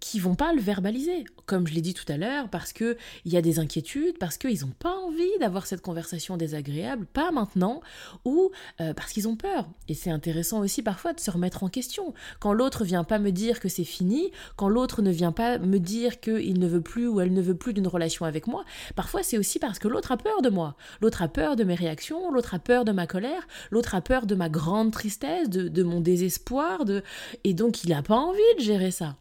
qui 0.00 0.18
vont 0.18 0.34
pas 0.34 0.52
le 0.52 0.60
verbaliser, 0.60 1.24
comme 1.46 1.66
je 1.66 1.74
l'ai 1.74 1.80
dit 1.80 1.94
tout 1.94 2.10
à 2.10 2.16
l'heure, 2.16 2.48
parce 2.48 2.72
qu'il 2.72 2.96
y 3.26 3.36
a 3.36 3.42
des 3.42 3.58
inquiétudes, 3.58 4.18
parce 4.18 4.38
qu'ils 4.38 4.60
n'ont 4.60 4.74
pas 4.78 4.94
envie 4.94 5.38
d'avoir 5.40 5.66
cette 5.66 5.82
conversation 5.82 6.36
désagréable, 6.36 7.06
pas 7.06 7.30
maintenant, 7.30 7.80
ou 8.24 8.50
euh, 8.80 8.94
parce 8.94 9.12
qu'ils 9.12 9.28
ont 9.28 9.36
peur. 9.36 9.68
Et 9.88 9.94
c'est 9.94 10.10
intéressant 10.10 10.60
aussi 10.60 10.82
parfois 10.82 11.12
de 11.12 11.20
se 11.20 11.30
remettre 11.30 11.62
en 11.64 11.68
question. 11.68 12.14
Quand 12.38 12.52
l'autre 12.52 12.84
vient 12.84 13.04
pas 13.04 13.18
me 13.18 13.30
dire 13.30 13.60
que 13.60 13.68
c'est 13.68 13.84
fini, 13.84 14.30
quand 14.56 14.68
l'autre 14.68 15.02
ne 15.02 15.10
vient 15.10 15.32
pas 15.32 15.58
me 15.58 15.78
dire 15.78 16.20
qu'il 16.20 16.58
ne 16.58 16.66
veut 16.66 16.80
plus 16.80 17.08
ou 17.08 17.20
elle 17.20 17.32
ne 17.32 17.42
veut 17.42 17.56
plus 17.56 17.72
d'une 17.72 17.88
relation 17.88 18.24
avec 18.24 18.46
moi, 18.46 18.64
parfois 18.96 19.22
c'est 19.22 19.38
aussi 19.38 19.58
parce 19.58 19.78
que 19.78 19.88
l'autre 19.88 20.12
a 20.12 20.16
peur 20.16 20.42
de 20.42 20.48
moi. 20.48 20.76
L'autre 21.00 21.22
a 21.22 21.28
peur 21.28 21.56
de 21.56 21.64
mes 21.64 21.74
réactions, 21.74 22.30
l'autre 22.32 22.54
a 22.54 22.58
peur 22.58 22.84
de 22.84 22.92
ma 22.92 23.06
colère, 23.06 23.19
l'autre 23.70 23.94
a 23.94 24.00
peur 24.00 24.26
de 24.26 24.34
ma 24.34 24.48
grande 24.48 24.92
tristesse, 24.92 25.48
de, 25.48 25.82
mon 25.82 26.00
désespoir, 26.00 26.84
de... 26.84 27.02
et 27.44 27.54
donc 27.54 27.84
il 27.84 27.90
n'a 27.90 28.02
pas 28.02 28.16
envie 28.16 28.40
de 28.58 28.62
gérer 28.62 28.90
ça. 28.90 29.16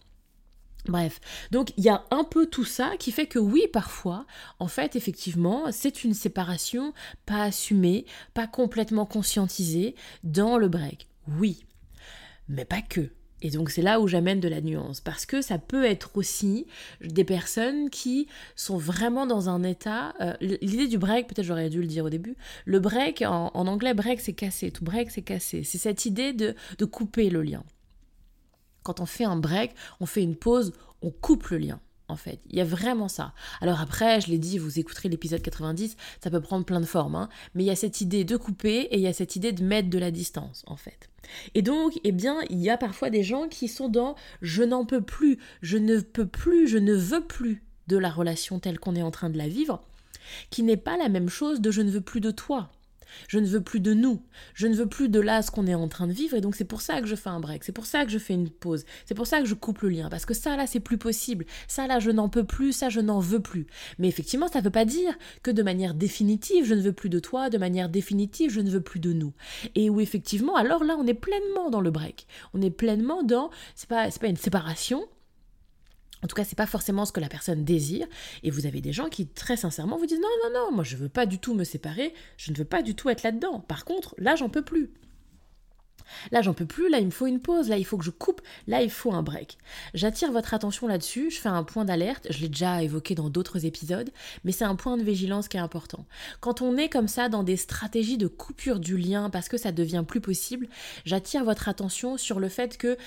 Bref, 0.87 1.19
donc 1.51 1.71
il 1.77 1.83
y 1.83 1.89
a 1.89 2.03
un 2.09 2.23
peu 2.23 2.45
tout 2.45 2.63
ça 2.63 2.93
qui 2.97 3.11
fait 3.11 3.27
que 3.27 3.37
oui, 3.37 3.63
parfois, 3.71 4.25
en 4.59 4.67
fait, 4.67 4.95
effectivement, 4.95 5.71
c'est 5.71 6.03
une 6.03 6.13
séparation 6.13 6.93
pas 7.25 7.43
assumée, 7.43 8.05
pas 8.33 8.47
complètement 8.47 9.05
conscientisée 9.05 9.95
dans 10.23 10.57
le 10.57 10.69
break. 10.69 11.07
Oui, 11.27 11.65
mais 12.47 12.65
pas 12.65 12.81
que. 12.81 13.11
Et 13.41 13.49
donc 13.51 13.69
c'est 13.69 13.81
là 13.81 13.99
où 13.99 14.07
j'amène 14.07 14.39
de 14.39 14.47
la 14.47 14.61
nuance, 14.61 14.99
parce 14.99 15.25
que 15.25 15.41
ça 15.41 15.57
peut 15.57 15.85
être 15.85 16.11
aussi 16.15 16.67
des 17.01 17.23
personnes 17.23 17.89
qui 17.89 18.27
sont 18.55 18.77
vraiment 18.77 19.25
dans 19.25 19.49
un 19.49 19.63
état... 19.63 20.13
Euh, 20.21 20.33
l'idée 20.41 20.87
du 20.87 20.97
break, 20.97 21.27
peut-être 21.27 21.45
j'aurais 21.45 21.69
dû 21.69 21.81
le 21.81 21.87
dire 21.87 22.05
au 22.05 22.09
début, 22.09 22.35
le 22.65 22.79
break, 22.79 23.23
en, 23.25 23.49
anglais, 23.53 23.93
break 23.93 24.19
c'est 24.19 24.33
cassé, 24.33 24.71
tout 24.71 24.83
break 24.83 25.11
c'est 25.11 25.21
cassé. 25.21 25.63
C'est 25.63 25.77
cette 25.77 26.05
idée 26.05 26.33
de, 26.33 26.55
de 26.77 26.85
couper 26.85 27.29
le 27.29 27.41
lien. 27.41 27.63
Quand 28.83 28.99
on 28.99 29.05
fait 29.05 29.25
un 29.25 29.37
break, 29.37 29.73
on 29.99 30.05
fait 30.05 30.23
une 30.23 30.35
pause, 30.35 30.73
on 31.01 31.11
coupe 31.11 31.47
le 31.47 31.57
lien 31.57 31.79
en 32.09 32.15
fait. 32.15 32.39
Il 32.49 32.57
y 32.57 32.61
a 32.61 32.65
vraiment 32.65 33.07
ça. 33.07 33.33
Alors 33.61 33.79
après, 33.79 34.21
je 34.21 34.27
l'ai 34.27 34.37
dit, 34.37 34.57
vous 34.57 34.79
écouterez 34.79 35.09
l'épisode 35.09 35.41
90, 35.41 35.95
ça 36.23 36.29
peut 36.29 36.41
prendre 36.41 36.65
plein 36.65 36.79
de 36.79 36.85
formes, 36.85 37.15
hein, 37.15 37.29
mais 37.53 37.63
il 37.63 37.67
y 37.67 37.71
a 37.71 37.75
cette 37.75 38.01
idée 38.01 38.23
de 38.23 38.37
couper 38.37 38.81
et 38.91 38.95
il 38.95 39.01
y 39.01 39.07
a 39.07 39.13
cette 39.13 39.35
idée 39.35 39.51
de 39.51 39.63
mettre 39.63 39.89
de 39.89 39.97
la 39.97 40.11
distance, 40.11 40.63
en 40.67 40.75
fait. 40.75 41.09
Et 41.55 41.61
donc, 41.61 41.93
eh 42.03 42.11
bien, 42.11 42.39
il 42.49 42.59
y 42.59 42.69
a 42.69 42.77
parfois 42.77 43.09
des 43.09 43.23
gens 43.23 43.47
qui 43.47 43.67
sont 43.67 43.89
dans 43.89 44.15
je 44.41 44.63
n'en 44.63 44.85
peux 44.85 45.01
plus, 45.01 45.37
je 45.61 45.77
ne 45.77 45.99
peux 45.99 46.27
plus, 46.27 46.67
je 46.67 46.77
ne 46.77 46.93
veux 46.93 47.25
plus 47.25 47.63
de 47.87 47.97
la 47.97 48.09
relation 48.09 48.59
telle 48.59 48.79
qu'on 48.79 48.95
est 48.95 49.01
en 49.01 49.11
train 49.11 49.29
de 49.29 49.37
la 49.37 49.47
vivre, 49.47 49.83
qui 50.49 50.63
n'est 50.63 50.77
pas 50.77 50.97
la 50.97 51.09
même 51.09 51.29
chose 51.29 51.61
de 51.61 51.71
je 51.71 51.81
ne 51.81 51.91
veux 51.91 52.01
plus 52.01 52.21
de 52.21 52.31
toi. 52.31 52.71
Je 53.27 53.39
ne 53.39 53.45
veux 53.45 53.61
plus 53.61 53.79
de 53.79 53.93
nous. 53.93 54.21
Je 54.53 54.67
ne 54.67 54.75
veux 54.75 54.87
plus 54.87 55.09
de 55.09 55.19
là 55.19 55.41
ce 55.41 55.51
qu'on 55.51 55.67
est 55.67 55.75
en 55.75 55.87
train 55.87 56.07
de 56.07 56.13
vivre. 56.13 56.35
Et 56.35 56.41
donc 56.41 56.55
c'est 56.55 56.65
pour 56.65 56.81
ça 56.81 57.01
que 57.01 57.07
je 57.07 57.15
fais 57.15 57.29
un 57.29 57.39
break. 57.39 57.63
C'est 57.63 57.71
pour 57.71 57.85
ça 57.85 58.05
que 58.05 58.11
je 58.11 58.17
fais 58.17 58.33
une 58.33 58.49
pause. 58.49 58.85
C'est 59.05 59.15
pour 59.15 59.27
ça 59.27 59.39
que 59.39 59.45
je 59.45 59.53
coupe 59.53 59.81
le 59.81 59.89
lien. 59.89 60.09
Parce 60.09 60.25
que 60.25 60.33
ça 60.33 60.55
là, 60.55 60.67
c'est 60.67 60.79
plus 60.79 60.97
possible. 60.97 61.45
Ça 61.67 61.87
là, 61.87 61.99
je 61.99 62.11
n'en 62.11 62.29
peux 62.29 62.43
plus. 62.43 62.73
Ça, 62.73 62.89
je 62.89 62.99
n'en 62.99 63.19
veux 63.19 63.41
plus. 63.41 63.67
Mais 63.97 64.07
effectivement, 64.07 64.47
ça 64.47 64.59
ne 64.59 64.63
veut 64.63 64.69
pas 64.69 64.85
dire 64.85 65.13
que 65.43 65.51
de 65.51 65.63
manière 65.63 65.93
définitive, 65.93 66.65
je 66.65 66.73
ne 66.73 66.81
veux 66.81 66.93
plus 66.93 67.09
de 67.09 67.19
toi. 67.19 67.49
De 67.49 67.57
manière 67.57 67.89
définitive, 67.89 68.51
je 68.51 68.61
ne 68.61 68.69
veux 68.69 68.81
plus 68.81 68.99
de 68.99 69.13
nous. 69.13 69.33
Et 69.75 69.89
où 69.89 69.99
effectivement, 69.99 70.55
alors 70.55 70.83
là, 70.83 70.95
on 70.99 71.07
est 71.07 71.13
pleinement 71.13 71.69
dans 71.69 71.81
le 71.81 71.91
break. 71.91 72.27
On 72.53 72.61
est 72.61 72.69
pleinement 72.69 73.23
dans. 73.23 73.49
C'est 73.75 73.89
pas, 73.89 74.09
pas 74.09 74.27
une 74.27 74.37
séparation 74.37 75.07
en 76.23 76.27
tout 76.27 76.35
cas, 76.35 76.43
c'est 76.43 76.57
pas 76.57 76.65
forcément 76.65 77.05
ce 77.05 77.11
que 77.11 77.19
la 77.19 77.29
personne 77.29 77.63
désire. 77.63 78.07
Et 78.43 78.51
vous 78.51 78.65
avez 78.65 78.81
des 78.81 78.93
gens 78.93 79.09
qui, 79.09 79.27
très 79.27 79.57
sincèrement, 79.57 79.97
vous 79.97 80.05
disent 80.05 80.19
non, 80.19 80.49
non, 80.49 80.59
non, 80.59 80.71
moi 80.71 80.83
je 80.83 80.97
veux 80.97 81.09
pas 81.09 81.25
du 81.25 81.39
tout 81.39 81.53
me 81.53 81.63
séparer, 81.63 82.13
je 82.37 82.51
ne 82.51 82.57
veux 82.57 82.65
pas 82.65 82.81
du 82.81 82.95
tout 82.95 83.09
être 83.09 83.23
là-dedans. 83.23 83.59
Par 83.61 83.85
contre, 83.85 84.15
là, 84.17 84.35
j'en 84.35 84.49
peux 84.49 84.63
plus. 84.63 84.91
Là, 86.31 86.41
j'en 86.41 86.53
peux 86.53 86.65
plus, 86.65 86.89
là, 86.89 86.99
il 86.99 87.05
me 87.05 87.11
faut 87.11 87.27
une 87.27 87.39
pause, 87.39 87.69
là, 87.69 87.77
il 87.77 87.85
faut 87.85 87.97
que 87.97 88.03
je 88.03 88.09
coupe, 88.09 88.41
là, 88.67 88.81
il 88.81 88.89
faut 88.89 89.13
un 89.13 89.23
break. 89.23 89.57
J'attire 89.93 90.31
votre 90.31 90.53
attention 90.53 90.87
là-dessus, 90.87 91.29
je 91.31 91.39
fais 91.39 91.49
un 91.49 91.63
point 91.63 91.85
d'alerte, 91.85 92.27
je 92.29 92.39
l'ai 92.39 92.49
déjà 92.49 92.81
évoqué 92.83 93.15
dans 93.15 93.29
d'autres 93.29 93.65
épisodes, 93.65 94.09
mais 94.43 94.51
c'est 94.51 94.65
un 94.65 94.75
point 94.75 94.97
de 94.97 95.03
vigilance 95.03 95.47
qui 95.47 95.57
est 95.57 95.61
important. 95.61 96.05
Quand 96.39 96.61
on 96.61 96.77
est 96.77 96.89
comme 96.89 97.07
ça 97.07 97.29
dans 97.29 97.43
des 97.43 97.57
stratégies 97.57 98.17
de 98.17 98.27
coupure 98.27 98.79
du 98.79 98.97
lien 98.97 99.29
parce 99.29 99.49
que 99.49 99.57
ça 99.57 99.71
devient 99.71 100.03
plus 100.07 100.21
possible, 100.21 100.67
j'attire 101.05 101.43
votre 101.43 101.69
attention 101.69 102.17
sur 102.17 102.39
le 102.39 102.49
fait 102.49 102.77
que 102.77 102.97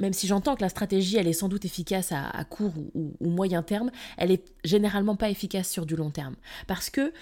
même 0.00 0.12
si 0.12 0.26
j'entends 0.26 0.56
que 0.56 0.62
la 0.62 0.68
stratégie, 0.68 1.16
elle 1.16 1.28
est 1.28 1.32
sans 1.32 1.48
doute 1.48 1.64
efficace 1.64 2.12
à, 2.12 2.44
court 2.44 2.72
ou, 2.94 3.12
moyen 3.20 3.62
terme, 3.62 3.90
elle 4.16 4.30
est 4.30 4.44
généralement 4.64 5.16
pas 5.16 5.30
efficace 5.30 5.68
sur 5.68 5.86
du 5.86 5.96
long 5.96 6.10
terme. 6.10 6.36
Parce 6.66 6.90
que 6.90 7.12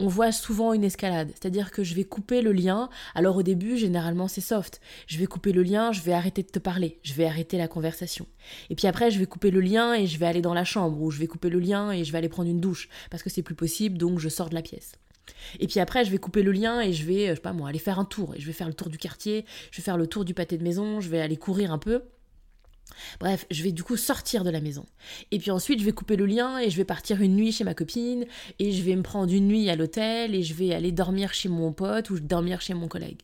on 0.00 0.08
voit 0.08 0.32
souvent 0.32 0.72
une 0.72 0.82
escalade, 0.82 1.28
c'est-à-dire 1.28 1.70
que 1.70 1.84
je 1.84 1.94
vais 1.94 2.02
couper 2.02 2.42
le 2.42 2.50
lien. 2.50 2.88
Alors 3.14 3.36
au 3.36 3.44
début, 3.44 3.76
généralement, 3.76 4.26
c'est 4.26 4.40
soft. 4.40 4.80
Je 5.06 5.16
vais 5.18 5.26
couper 5.26 5.52
le 5.52 5.62
lien, 5.62 5.92
je 5.92 6.00
vais 6.00 6.12
arrêter 6.12 6.42
de 6.42 6.48
te 6.48 6.58
parler, 6.58 6.98
je 7.04 7.14
vais 7.14 7.24
arrêter 7.24 7.56
la 7.56 7.68
conversation. 7.68 8.26
Et 8.68 8.74
puis 8.74 8.88
après, 8.88 9.12
je 9.12 9.20
vais 9.20 9.26
couper 9.26 9.52
le 9.52 9.60
lien 9.60 9.94
et 9.94 10.08
je 10.08 10.18
vais 10.18 10.26
aller 10.26 10.42
dans 10.42 10.54
la 10.54 10.64
chambre, 10.64 11.00
ou 11.00 11.12
je 11.12 11.20
vais 11.20 11.28
couper 11.28 11.50
le 11.50 11.60
lien 11.60 11.92
et 11.92 12.04
je 12.04 12.10
vais 12.10 12.18
aller 12.18 12.28
prendre 12.28 12.50
une 12.50 12.60
douche, 12.60 12.88
parce 13.10 13.22
que 13.22 13.30
c'est 13.30 13.42
plus 13.42 13.54
possible, 13.54 13.96
donc 13.96 14.18
je 14.18 14.28
sors 14.28 14.48
de 14.48 14.54
la 14.54 14.62
pièce. 14.62 14.92
Et 15.60 15.66
puis 15.66 15.80
après, 15.80 16.04
je 16.04 16.10
vais 16.10 16.18
couper 16.18 16.42
le 16.42 16.52
lien 16.52 16.80
et 16.80 16.92
je 16.92 17.04
vais, 17.04 17.34
sais 17.34 17.40
pas 17.40 17.52
moi, 17.52 17.68
aller 17.68 17.78
faire 17.78 17.98
un 17.98 18.04
tour. 18.04 18.34
Et 18.34 18.40
je 18.40 18.46
vais 18.46 18.52
faire 18.52 18.68
le 18.68 18.74
tour 18.74 18.88
du 18.88 18.98
quartier, 18.98 19.44
je 19.70 19.78
vais 19.78 19.82
faire 19.82 19.96
le 19.96 20.06
tour 20.06 20.24
du 20.24 20.34
pâté 20.34 20.56
de 20.58 20.62
maison, 20.62 21.00
je 21.00 21.08
vais 21.08 21.20
aller 21.20 21.36
courir 21.36 21.72
un 21.72 21.78
peu. 21.78 22.02
Bref, 23.20 23.46
je 23.50 23.62
vais 23.62 23.72
du 23.72 23.82
coup 23.82 23.96
sortir 23.96 24.44
de 24.44 24.50
la 24.50 24.60
maison. 24.60 24.86
Et 25.30 25.38
puis 25.38 25.50
ensuite, 25.50 25.80
je 25.80 25.84
vais 25.84 25.92
couper 25.92 26.16
le 26.16 26.26
lien 26.26 26.58
et 26.58 26.70
je 26.70 26.76
vais 26.76 26.84
partir 26.84 27.20
une 27.20 27.36
nuit 27.36 27.52
chez 27.52 27.64
ma 27.64 27.74
copine 27.74 28.26
et 28.58 28.72
je 28.72 28.82
vais 28.82 28.96
me 28.96 29.02
prendre 29.02 29.32
une 29.32 29.48
nuit 29.48 29.68
à 29.70 29.76
l'hôtel 29.76 30.34
et 30.34 30.42
je 30.42 30.54
vais 30.54 30.74
aller 30.74 30.92
dormir 30.92 31.34
chez 31.34 31.48
mon 31.48 31.72
pote 31.72 32.10
ou 32.10 32.20
dormir 32.20 32.60
chez 32.60 32.74
mon 32.74 32.88
collègue. 32.88 33.20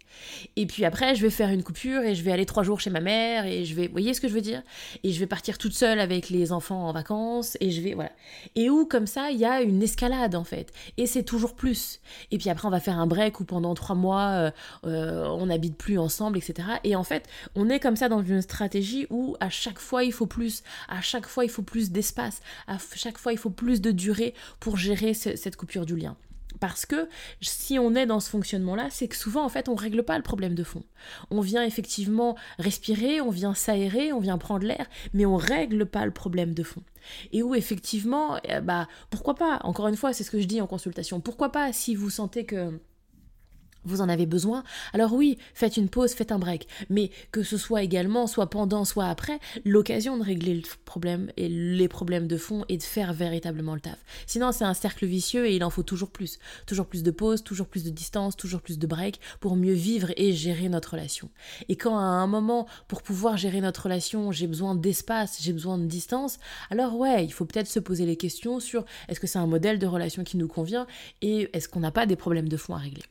Et 0.57 0.67
puis 0.67 0.85
après, 0.85 1.15
je 1.15 1.23
vais 1.23 1.31
faire 1.31 1.51
une 1.51 1.63
coupure 1.63 2.03
et 2.03 2.15
je 2.15 2.23
vais 2.23 2.33
aller 2.33 2.47
trois 2.47 2.63
jours 2.63 2.81
chez 2.81 2.91
ma 2.91 3.01
mère 3.01 3.47
et 3.47 3.65
je 3.65 3.75
vais, 3.75 3.87
vous 3.87 3.93
voyez 3.93 4.15
ce 4.15 4.21
que 4.21 4.29
je 4.29 4.35
veux 4.35 4.41
dire? 4.41 4.63
Et 5.03 5.13
je 5.13 5.21
vais 5.21 5.27
partir 5.27 5.59
toute 5.59 5.75
seule 5.75 6.01
avec 6.01 6.31
les 6.31 6.53
enfants 6.53 6.89
en 6.89 6.93
vacances 6.93 7.57
et 7.61 7.71
je 7.71 7.81
vais, 7.81 7.95
voilà. 7.95 8.13
Et 8.55 8.71
où 8.71 8.87
comme 8.87 9.07
ça, 9.07 9.31
il 9.31 9.39
y 9.39 9.45
a 9.45 9.63
une 9.63 9.83
escalade 9.83 10.35
en 10.35 10.45
fait. 10.45 10.73
Et 10.97 11.07
c'est 11.07 11.23
toujours 11.23 11.55
plus. 11.55 12.01
Et 12.31 12.39
puis 12.39 12.51
après, 12.51 12.67
on 12.67 12.71
va 12.71 12.81
faire 12.81 12.99
un 12.99 13.07
break 13.07 13.41
où 13.41 13.45
pendant 13.45 13.75
trois 13.75 13.97
mois, 13.97 14.29
euh, 14.29 14.51
euh, 14.87 15.27
on 15.27 15.47
n'habite 15.47 15.77
plus 15.77 15.99
ensemble, 15.99 16.39
etc. 16.39 16.69
Et 16.85 16.97
en 16.97 17.05
fait, 17.05 17.29
on 17.55 17.69
est 17.69 17.81
comme 17.81 17.97
ça 17.97 18.09
dans 18.09 18.23
une 18.23 18.43
stratégie 18.43 19.07
où 19.11 19.37
chaque 19.51 19.79
fois 19.79 20.05
il 20.05 20.13
faut 20.13 20.27
plus, 20.27 20.63
à 20.89 21.01
chaque 21.01 21.27
fois 21.27 21.45
il 21.45 21.51
faut 21.51 21.63
plus 21.63 21.91
d'espace, 21.91 22.41
à 22.67 22.79
chaque 22.95 23.19
fois 23.19 23.33
il 23.33 23.39
faut 23.39 23.51
plus 23.51 23.81
de 23.81 23.91
durée 23.91 24.35
pour 24.61 24.77
gérer 24.77 25.15
cette 25.15 25.57
coupure 25.57 25.87
du 25.87 25.97
lien. 25.97 26.17
Parce 26.61 26.87
que 26.87 27.09
si 27.41 27.79
on 27.79 27.95
est 27.95 28.07
dans 28.07 28.21
ce 28.21 28.31
fonctionnement-là, 28.31 28.89
c'est 28.91 29.09
que 29.09 29.17
souvent, 29.17 29.45
en 29.45 29.49
fait, 29.49 29.69
on 29.69 29.75
ne 29.75 29.81
règle 29.81 30.03
pas 30.03 30.17
le 30.17 30.23
problème 30.23 30.55
de 30.55 30.65
fond. 30.65 30.83
On 31.31 31.41
vient 31.41 31.63
effectivement 31.63 32.37
respirer, 32.59 33.21
on 33.21 33.31
vient 33.31 33.55
s'aérer, 33.55 34.13
on 34.13 34.19
vient 34.19 34.39
prendre 34.39 34.67
l'air, 34.67 34.87
mais 35.13 35.27
on 35.27 35.37
règle 35.37 35.87
pas 35.87 36.05
le 36.05 36.11
problème 36.11 36.55
de 36.55 36.63
fond. 36.63 36.83
Et 37.33 37.43
où 37.43 37.55
effectivement, 37.55 38.39
eh 38.45 38.61
bah, 38.61 38.89
pourquoi 39.11 39.35
pas 39.35 39.61
Encore 39.63 39.89
une 39.89 39.97
fois, 39.97 40.13
c'est 40.13 40.25
ce 40.25 40.31
que 40.31 40.41
je 40.41 40.47
dis 40.47 40.61
en 40.61 40.67
consultation. 40.67 41.21
Pourquoi 41.21 41.53
pas 41.53 41.73
si 41.73 41.95
vous 41.95 42.11
sentez 42.11 42.45
que 42.45 42.81
vous 43.89 44.01
en 44.01 44.09
avez 44.09 44.27
besoin, 44.27 44.63
alors 44.93 45.13
oui, 45.13 45.39
faites 45.55 45.77
une 45.77 45.89
pause, 45.89 46.13
faites 46.13 46.33
un 46.33 46.39
break. 46.39 46.67
Mais 46.91 47.11
que 47.33 47.43
ce 47.43 47.57
soit 47.57 47.83
également, 47.83 48.27
soit 48.27 48.51
pendant, 48.51 48.85
soit 48.85 49.07
après, 49.07 49.39
l'occasion 49.65 50.17
de 50.17 50.23
régler 50.23 50.55
le 50.55 50.63
problème 50.85 51.31
et 51.37 51.49
les 51.49 51.89
problèmes 51.89 52.27
de 52.27 52.37
fond 52.37 52.65
et 52.69 52.77
de 52.77 52.83
faire 52.83 53.13
véritablement 53.13 53.75
le 53.75 53.81
taf. 53.81 53.99
Sinon, 54.27 54.53
c'est 54.53 54.65
un 54.65 54.75
cercle 54.75 55.07
vicieux 55.07 55.47
et 55.47 55.57
il 55.57 55.65
en 55.65 55.71
faut 55.71 55.83
toujours 55.83 56.11
plus. 56.11 56.39
Toujours 56.67 56.87
plus 56.87 57.03
de 57.03 57.11
pauses, 57.11 57.43
toujours 57.43 57.67
plus 57.67 57.85
de 57.85 57.91
distance, 57.91 58.37
toujours 58.37 58.61
plus 58.61 58.79
de 58.79 58.87
break 58.87 59.21
pour 59.41 59.57
mieux 59.57 59.73
vivre 59.73 60.13
et 60.17 60.33
gérer 60.33 60.69
notre 60.69 60.93
relation. 60.93 61.31
Et 61.69 61.77
quand 61.77 61.97
à 61.97 62.03
un 62.03 62.27
moment, 62.27 62.67
pour 62.87 63.03
pouvoir 63.03 63.37
gérer 63.37 63.61
notre 63.61 63.85
relation, 63.85 64.33
j'ai 64.33 64.47
besoin 64.47 64.75
d'espace, 64.75 65.39
j'ai 65.41 65.53
besoin 65.53 65.79
de 65.79 65.87
distance, 65.87 66.39
alors 66.71 66.97
ouais, 66.97 67.25
il 67.25 67.33
faut 67.33 67.45
peut-être 67.45 67.69
se 67.69 67.81
poser 67.81 68.07
les 68.07 68.17
questions 68.17 68.61
sur 68.61 68.85
est-ce 69.09 69.21
que 69.21 69.27
c'est 69.27 69.39
un 69.39 69.47
modèle 69.47 69.79
de 69.79 69.87
relation 69.87 70.25
qui 70.25 70.37
nous 70.37 70.49
convient 70.49 70.87
et 71.23 71.49
est-ce 71.53 71.69
qu'on 71.69 71.81
n'a 71.81 71.91
pas 71.91 72.07
des 72.07 72.17
problèmes 72.17 72.49
de 72.49 72.57
fond 72.57 72.75
à 72.75 72.79
régler. 72.79 73.03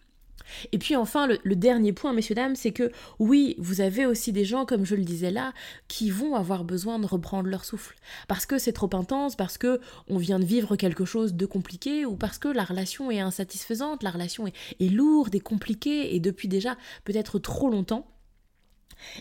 Et 0.71 0.77
puis 0.77 0.95
enfin, 0.95 1.27
le, 1.27 1.55
dernier 1.55 1.93
point, 1.93 2.13
messieurs, 2.13 2.35
dames, 2.35 2.55
c'est 2.55 2.71
que 2.71 2.91
oui, 3.19 3.55
vous 3.57 3.81
avez 3.81 4.05
aussi 4.05 4.31
des 4.31 4.45
gens, 4.45 4.65
comme 4.65 4.85
je 4.85 4.95
le 4.95 5.03
disais 5.03 5.31
là, 5.31 5.53
qui 5.87 6.09
vont 6.09 6.35
avoir 6.35 6.63
besoin 6.63 6.99
de 6.99 7.05
reprendre 7.05 7.49
leur 7.49 7.65
souffle. 7.65 7.95
Parce 8.27 8.45
que 8.45 8.57
c'est 8.57 8.73
trop 8.73 8.89
intense, 8.93 9.35
parce 9.35 9.57
que 9.57 9.79
on 10.07 10.17
vient 10.17 10.39
de 10.39 10.45
vivre 10.45 10.75
quelque 10.75 11.05
chose 11.05 11.33
de 11.33 11.45
compliqué, 11.45 12.05
ou 12.05 12.15
parce 12.15 12.37
que 12.37 12.47
la 12.47 12.63
relation 12.63 13.11
est 13.11 13.19
insatisfaisante, 13.19 14.03
la 14.03 14.11
relation 14.11 14.47
est 14.47 14.91
lourde 14.91 15.33
et 15.35 15.39
compliquée, 15.39 16.15
et 16.15 16.19
depuis 16.19 16.47
déjà 16.47 16.77
peut-être 17.03 17.39
trop 17.39 17.69
longtemps. 17.69 18.07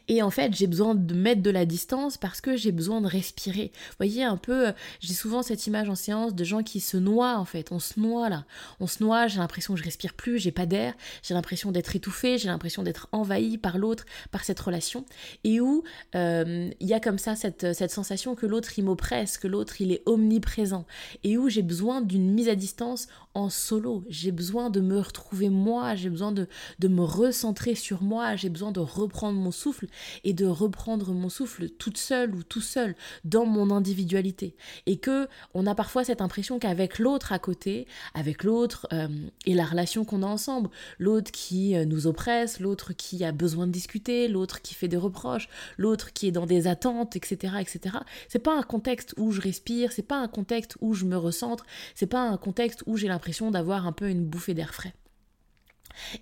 Et 0.08 0.22
en 0.22 0.30
fait, 0.30 0.54
j'ai 0.54 0.66
besoin 0.66 0.94
de 0.94 1.14
mettre 1.14 1.42
de 1.42 1.50
la 1.50 1.64
distance 1.64 2.16
parce 2.16 2.40
que 2.40 2.56
j'ai 2.56 2.72
besoin 2.72 3.00
de 3.00 3.06
respirer. 3.06 3.72
Vous 3.74 3.96
voyez 3.98 4.24
un 4.24 4.36
peu, 4.36 4.68
euh, 4.68 4.72
j'ai 5.00 5.14
souvent 5.14 5.42
cette 5.42 5.66
image 5.66 5.88
en 5.88 5.94
séance 5.94 6.34
de 6.34 6.44
gens 6.44 6.62
qui 6.62 6.80
se 6.80 6.96
noient 6.96 7.38
en 7.38 7.44
fait. 7.44 7.72
On 7.72 7.78
se 7.78 7.98
noie 7.98 8.28
là. 8.28 8.44
On 8.80 8.86
se 8.86 9.02
noie, 9.02 9.26
j'ai 9.26 9.38
l'impression 9.38 9.74
que 9.74 9.80
je 9.80 9.84
respire 9.84 10.14
plus, 10.14 10.38
j'ai 10.38 10.52
pas 10.52 10.66
d'air, 10.66 10.94
j'ai 11.22 11.34
l'impression 11.34 11.72
d'être 11.72 11.94
étouffé, 11.96 12.38
j'ai 12.38 12.48
l'impression 12.48 12.82
d'être 12.82 13.08
envahi 13.12 13.58
par 13.58 13.78
l'autre, 13.78 14.04
par 14.30 14.44
cette 14.44 14.60
relation. 14.60 15.04
Et 15.44 15.60
où 15.60 15.84
euh, 16.14 16.70
il 16.80 16.86
y 16.86 16.94
a 16.94 17.00
comme 17.00 17.18
ça 17.18 17.34
cette, 17.36 17.74
cette 17.74 17.90
sensation 17.90 18.34
que 18.34 18.46
l'autre 18.46 18.78
il 18.78 18.84
m'oppresse, 18.84 19.38
que 19.38 19.48
l'autre 19.48 19.80
il 19.80 19.92
est 19.92 20.02
omniprésent. 20.06 20.86
Et 21.24 21.36
où 21.36 21.48
j'ai 21.48 21.62
besoin 21.62 22.00
d'une 22.00 22.32
mise 22.32 22.48
à 22.48 22.54
distance 22.54 23.08
en 23.34 23.50
solo. 23.50 24.02
J'ai 24.08 24.32
besoin 24.32 24.70
de 24.70 24.80
me 24.80 24.98
retrouver 24.98 25.50
moi, 25.50 25.94
j'ai 25.94 26.08
besoin 26.08 26.32
de, 26.32 26.48
de 26.78 26.88
me 26.88 27.02
recentrer 27.02 27.74
sur 27.74 28.02
moi, 28.02 28.34
j'ai 28.34 28.48
besoin 28.48 28.72
de 28.72 28.80
reprendre 28.80 29.38
mon 29.38 29.50
souffle 29.56 29.86
et 30.24 30.32
de 30.32 30.46
reprendre 30.46 31.12
mon 31.12 31.28
souffle 31.28 31.68
toute 31.68 31.98
seule 31.98 32.34
ou 32.34 32.42
tout 32.42 32.60
seul 32.60 32.94
dans 33.24 33.46
mon 33.46 33.70
individualité. 33.70 34.56
Et 34.86 34.98
que 34.98 35.28
on 35.54 35.66
a 35.66 35.74
parfois 35.74 36.04
cette 36.04 36.20
impression 36.20 36.58
qu'avec 36.58 36.98
l'autre 36.98 37.32
à 37.32 37.38
côté, 37.38 37.86
avec 38.14 38.44
l'autre 38.44 38.86
euh, 38.92 39.08
et 39.44 39.54
la 39.54 39.64
relation 39.64 40.04
qu'on 40.04 40.22
a 40.22 40.26
ensemble, 40.26 40.70
l'autre 40.98 41.30
qui 41.30 41.76
euh, 41.76 41.84
nous 41.84 42.06
oppresse, 42.06 42.60
l'autre 42.60 42.92
qui 42.92 43.24
a 43.24 43.32
besoin 43.32 43.66
de 43.66 43.72
discuter, 43.72 44.28
l'autre 44.28 44.62
qui 44.62 44.74
fait 44.74 44.88
des 44.88 44.96
reproches, 44.96 45.48
l'autre 45.76 46.12
qui 46.12 46.28
est 46.28 46.32
dans 46.32 46.46
des 46.46 46.66
attentes, 46.66 47.16
etc., 47.16 47.54
etc. 47.60 47.96
C'est 48.28 48.38
pas 48.38 48.56
un 48.56 48.62
contexte 48.62 49.14
où 49.16 49.32
je 49.32 49.40
respire, 49.40 49.92
c'est 49.92 50.02
pas 50.02 50.18
un 50.18 50.28
contexte 50.28 50.76
où 50.80 50.94
je 50.94 51.04
me 51.04 51.16
recentre, 51.16 51.64
c'est 51.94 52.06
pas 52.06 52.28
un 52.28 52.36
contexte 52.36 52.82
où 52.86 52.96
j'ai 52.96 53.08
l'impression 53.08 53.50
d'avoir 53.50 53.86
un 53.86 53.92
peu 53.92 54.08
une 54.08 54.24
bouffée 54.24 54.54
d'air 54.54 54.74
frais. 54.74 54.94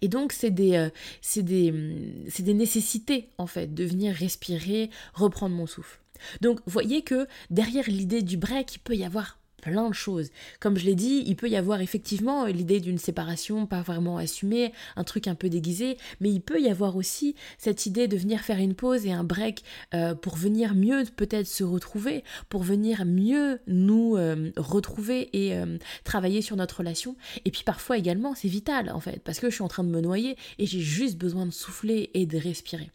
Et 0.03 0.09
donc, 0.09 0.33
c'est 0.33 0.51
des, 0.51 0.77
euh, 0.77 0.91
des, 1.37 1.71
hum, 1.71 2.25
des 2.39 2.55
nécessités, 2.55 3.29
en 3.39 3.47
fait, 3.47 3.75
de 3.75 3.85
venir 3.85 4.15
respirer, 4.15 4.91
reprendre 5.15 5.55
mon 5.55 5.67
souffle. 5.67 6.01
Donc, 6.41 6.61
voyez 6.67 7.03
que 7.03 7.27
derrière 7.51 7.89
l'idée 7.89 8.23
du 8.23 8.37
break, 8.37 8.77
il 8.77 8.79
peut 8.79 8.95
y 8.95 9.05
avoir 9.05 9.39
plein 9.65 9.89
de 9.89 9.95
choses. 9.95 10.31
Comme 10.61 10.77
je 10.77 10.85
l'ai 10.85 10.95
dit, 10.95 11.25
il 11.27 11.37
peut 11.37 11.49
y 11.49 11.57
avoir 11.57 11.81
effectivement 11.81 12.45
l'idée 12.45 12.81
d'une 12.81 12.99
séparation 12.99 13.67
pas 13.67 13.81
vraiment 13.81 14.19
assumée, 14.19 14.73
un 14.97 15.05
truc 15.05 15.27
un 15.27 15.35
peu 15.35 15.49
déguisé, 15.49 15.97
mais 16.21 16.31
il 16.31 16.41
peut 16.41 16.61
y 16.61 16.69
avoir 16.69 16.97
aussi 16.97 17.35
cette 17.57 17.87
idée 17.87 18.07
de 18.07 18.17
venir 18.17 18.41
faire 18.41 18.59
une 18.59 18.75
pause 18.75 19.07
et 19.07 19.13
un 19.13 19.25
break 19.25 19.63
euh, 19.95 20.15
pour 20.15 20.37
venir 20.37 20.75
mieux 20.75 21.05
peut-être 21.17 21.47
se 21.47 21.65
retrouver, 21.65 22.25
pour 22.51 22.63
venir 22.63 23.07
mieux 23.07 23.59
nous 23.67 24.17
euh, 24.17 24.51
retrouver 24.59 25.31
et 25.33 25.57
euh, 25.57 25.79
travailler 26.05 26.43
sur 26.43 26.57
notre 26.57 26.79
relation. 26.79 27.17
Et 27.47 27.51
puis 27.51 27.63
parfois 27.65 27.97
également, 27.97 28.35
c'est 28.35 28.49
vital 28.49 28.91
en 28.91 29.01
fait, 29.01 29.21
parce 29.25 29.41
que 29.41 29.49
je 29.49 29.55
suis 29.55 29.65
en 29.65 29.69
train 29.69 29.85
de 29.85 29.89
me 29.89 30.03
noyer 30.03 30.37
et 30.59 30.67
j'ai 30.67 30.81
juste 30.81 31.17
besoin 31.17 31.47
de 31.47 31.53
souffler 31.53 32.11
et 32.13 32.27
de 32.27 32.37
respirer. 32.37 32.91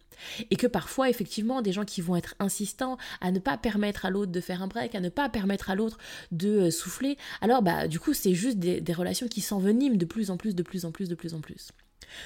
Et 0.52 0.56
que 0.56 0.68
parfois, 0.68 1.10
effectivement, 1.10 1.62
des 1.62 1.72
gens 1.72 1.86
qui 1.86 2.02
vont 2.02 2.16
être 2.16 2.36
insistants 2.40 2.98
à 3.22 3.32
ne 3.32 3.40
pas 3.40 3.58
permettre 3.58 4.06
à 4.06 4.10
l'autre 4.10 4.32
de 4.32 4.42
faire 4.42 4.62
un 4.62 4.68
break, 4.68 4.96
à 4.96 5.00
ne 5.00 5.10
pas 5.10 5.30
permettre 5.30 5.70
à 5.70 5.76
l'autre 5.76 5.98
de 6.32 6.50
euh, 6.50 6.72
souffler, 6.72 7.18
alors 7.42 7.62
bah 7.62 7.88
du 7.88 8.00
coup, 8.00 8.14
c'est 8.14 8.34
juste 8.34 8.58
des, 8.58 8.82
des 8.82 8.94
relations 8.94 9.28
qui 9.28 9.42
s'enveniment 9.42 9.98
de 9.98 10.06
plus 10.06 10.32
en 10.32 10.38
plus, 10.38 10.56
de 10.56 10.64
plus 10.64 10.86
en 10.86 10.92
plus, 10.92 11.10
de 11.10 11.16
plus 11.16 11.34
en 11.34 11.42
plus. 11.42 11.72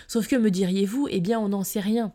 Sauf 0.07 0.27
que 0.27 0.35
me 0.35 0.51
diriez-vous, 0.51 1.07
eh 1.09 1.19
bien, 1.19 1.39
on 1.39 1.49
n'en 1.49 1.63
sait 1.63 1.79
rien. 1.79 2.13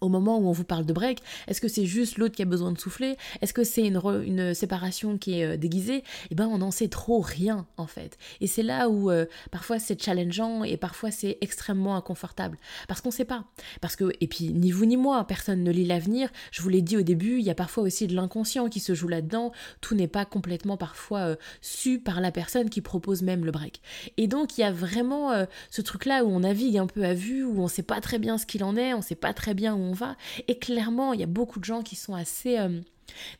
Au 0.00 0.08
moment 0.08 0.38
où 0.38 0.48
on 0.48 0.52
vous 0.52 0.64
parle 0.64 0.84
de 0.84 0.92
break, 0.92 1.20
est-ce 1.48 1.60
que 1.60 1.68
c'est 1.68 1.86
juste 1.86 2.18
l'autre 2.18 2.34
qui 2.34 2.42
a 2.42 2.46
besoin 2.46 2.72
de 2.72 2.78
souffler? 2.78 3.16
Est-ce 3.40 3.52
que 3.52 3.64
c'est 3.64 3.86
une, 3.86 4.54
séparation 4.54 5.18
qui 5.18 5.40
est 5.40 5.44
euh, 5.44 5.56
déguisée? 5.56 6.04
Eh 6.30 6.34
ben, 6.34 6.46
on 6.46 6.58
n'en 6.58 6.70
sait 6.70 6.88
trop 6.88 7.20
rien 7.20 7.66
en 7.76 7.86
fait. 7.86 8.18
Et 8.40 8.46
c'est 8.46 8.62
là 8.62 8.88
où 8.88 9.10
euh, 9.10 9.26
parfois 9.50 9.78
c'est 9.78 10.00
challengeant 10.00 10.64
et 10.64 10.76
parfois 10.76 11.10
c'est 11.10 11.38
extrêmement 11.40 11.96
inconfortable 11.96 12.58
parce 12.88 13.00
qu'on 13.00 13.08
ne 13.08 13.14
sait 13.14 13.24
pas. 13.24 13.44
Parce 13.80 13.96
que 13.96 14.12
et 14.20 14.26
puis 14.26 14.52
ni 14.52 14.70
vous 14.70 14.86
ni 14.86 14.96
moi, 14.96 15.26
personne 15.26 15.62
ne 15.62 15.70
lit 15.70 15.86
l'avenir. 15.86 16.28
Je 16.50 16.62
vous 16.62 16.68
l'ai 16.68 16.82
dit 16.82 16.96
au 16.96 17.02
début, 17.02 17.38
il 17.38 17.44
y 17.44 17.50
a 17.50 17.54
parfois 17.54 17.84
aussi 17.84 18.06
de 18.06 18.14
l'inconscient 18.14 18.68
qui 18.68 18.80
se 18.80 18.94
joue 18.94 19.08
là-dedans. 19.08 19.52
Tout 19.80 19.94
n'est 19.94 20.08
pas 20.08 20.24
complètement 20.24 20.76
parfois 20.76 21.20
euh, 21.20 21.36
su 21.60 21.98
par 21.98 22.20
la 22.20 22.32
personne 22.32 22.70
qui 22.70 22.80
propose 22.80 23.22
même 23.22 23.44
le 23.44 23.52
break. 23.52 23.80
Et 24.16 24.26
donc 24.26 24.58
il 24.58 24.60
y 24.60 24.64
a 24.64 24.72
vraiment 24.72 25.46
ce 25.70 25.82
truc-là 25.82 26.24
où 26.24 26.28
on 26.28 26.40
navigue 26.40 26.78
un 26.78 26.86
peu 26.86 27.04
à 27.04 27.14
vue, 27.14 27.44
où 27.44 27.60
on 27.60 27.64
ne 27.64 27.68
sait 27.68 27.82
pas 27.82 28.00
très 28.00 28.18
bien 28.18 28.38
ce 28.38 28.46
qu'il 28.46 28.64
en 28.64 28.76
est, 28.76 28.92
on 28.92 28.98
ne 28.98 29.02
sait 29.02 29.14
pas 29.14 29.32
très 29.32 29.54
bien 29.54 29.74
où 29.74 29.85
va. 29.92 30.16
Et 30.48 30.58
clairement, 30.58 31.12
il 31.12 31.20
y 31.20 31.24
a 31.24 31.26
beaucoup 31.26 31.58
de 31.58 31.64
gens 31.64 31.82
qui 31.82 31.96
sont 31.96 32.14
assez 32.14 32.58
euh, 32.58 32.80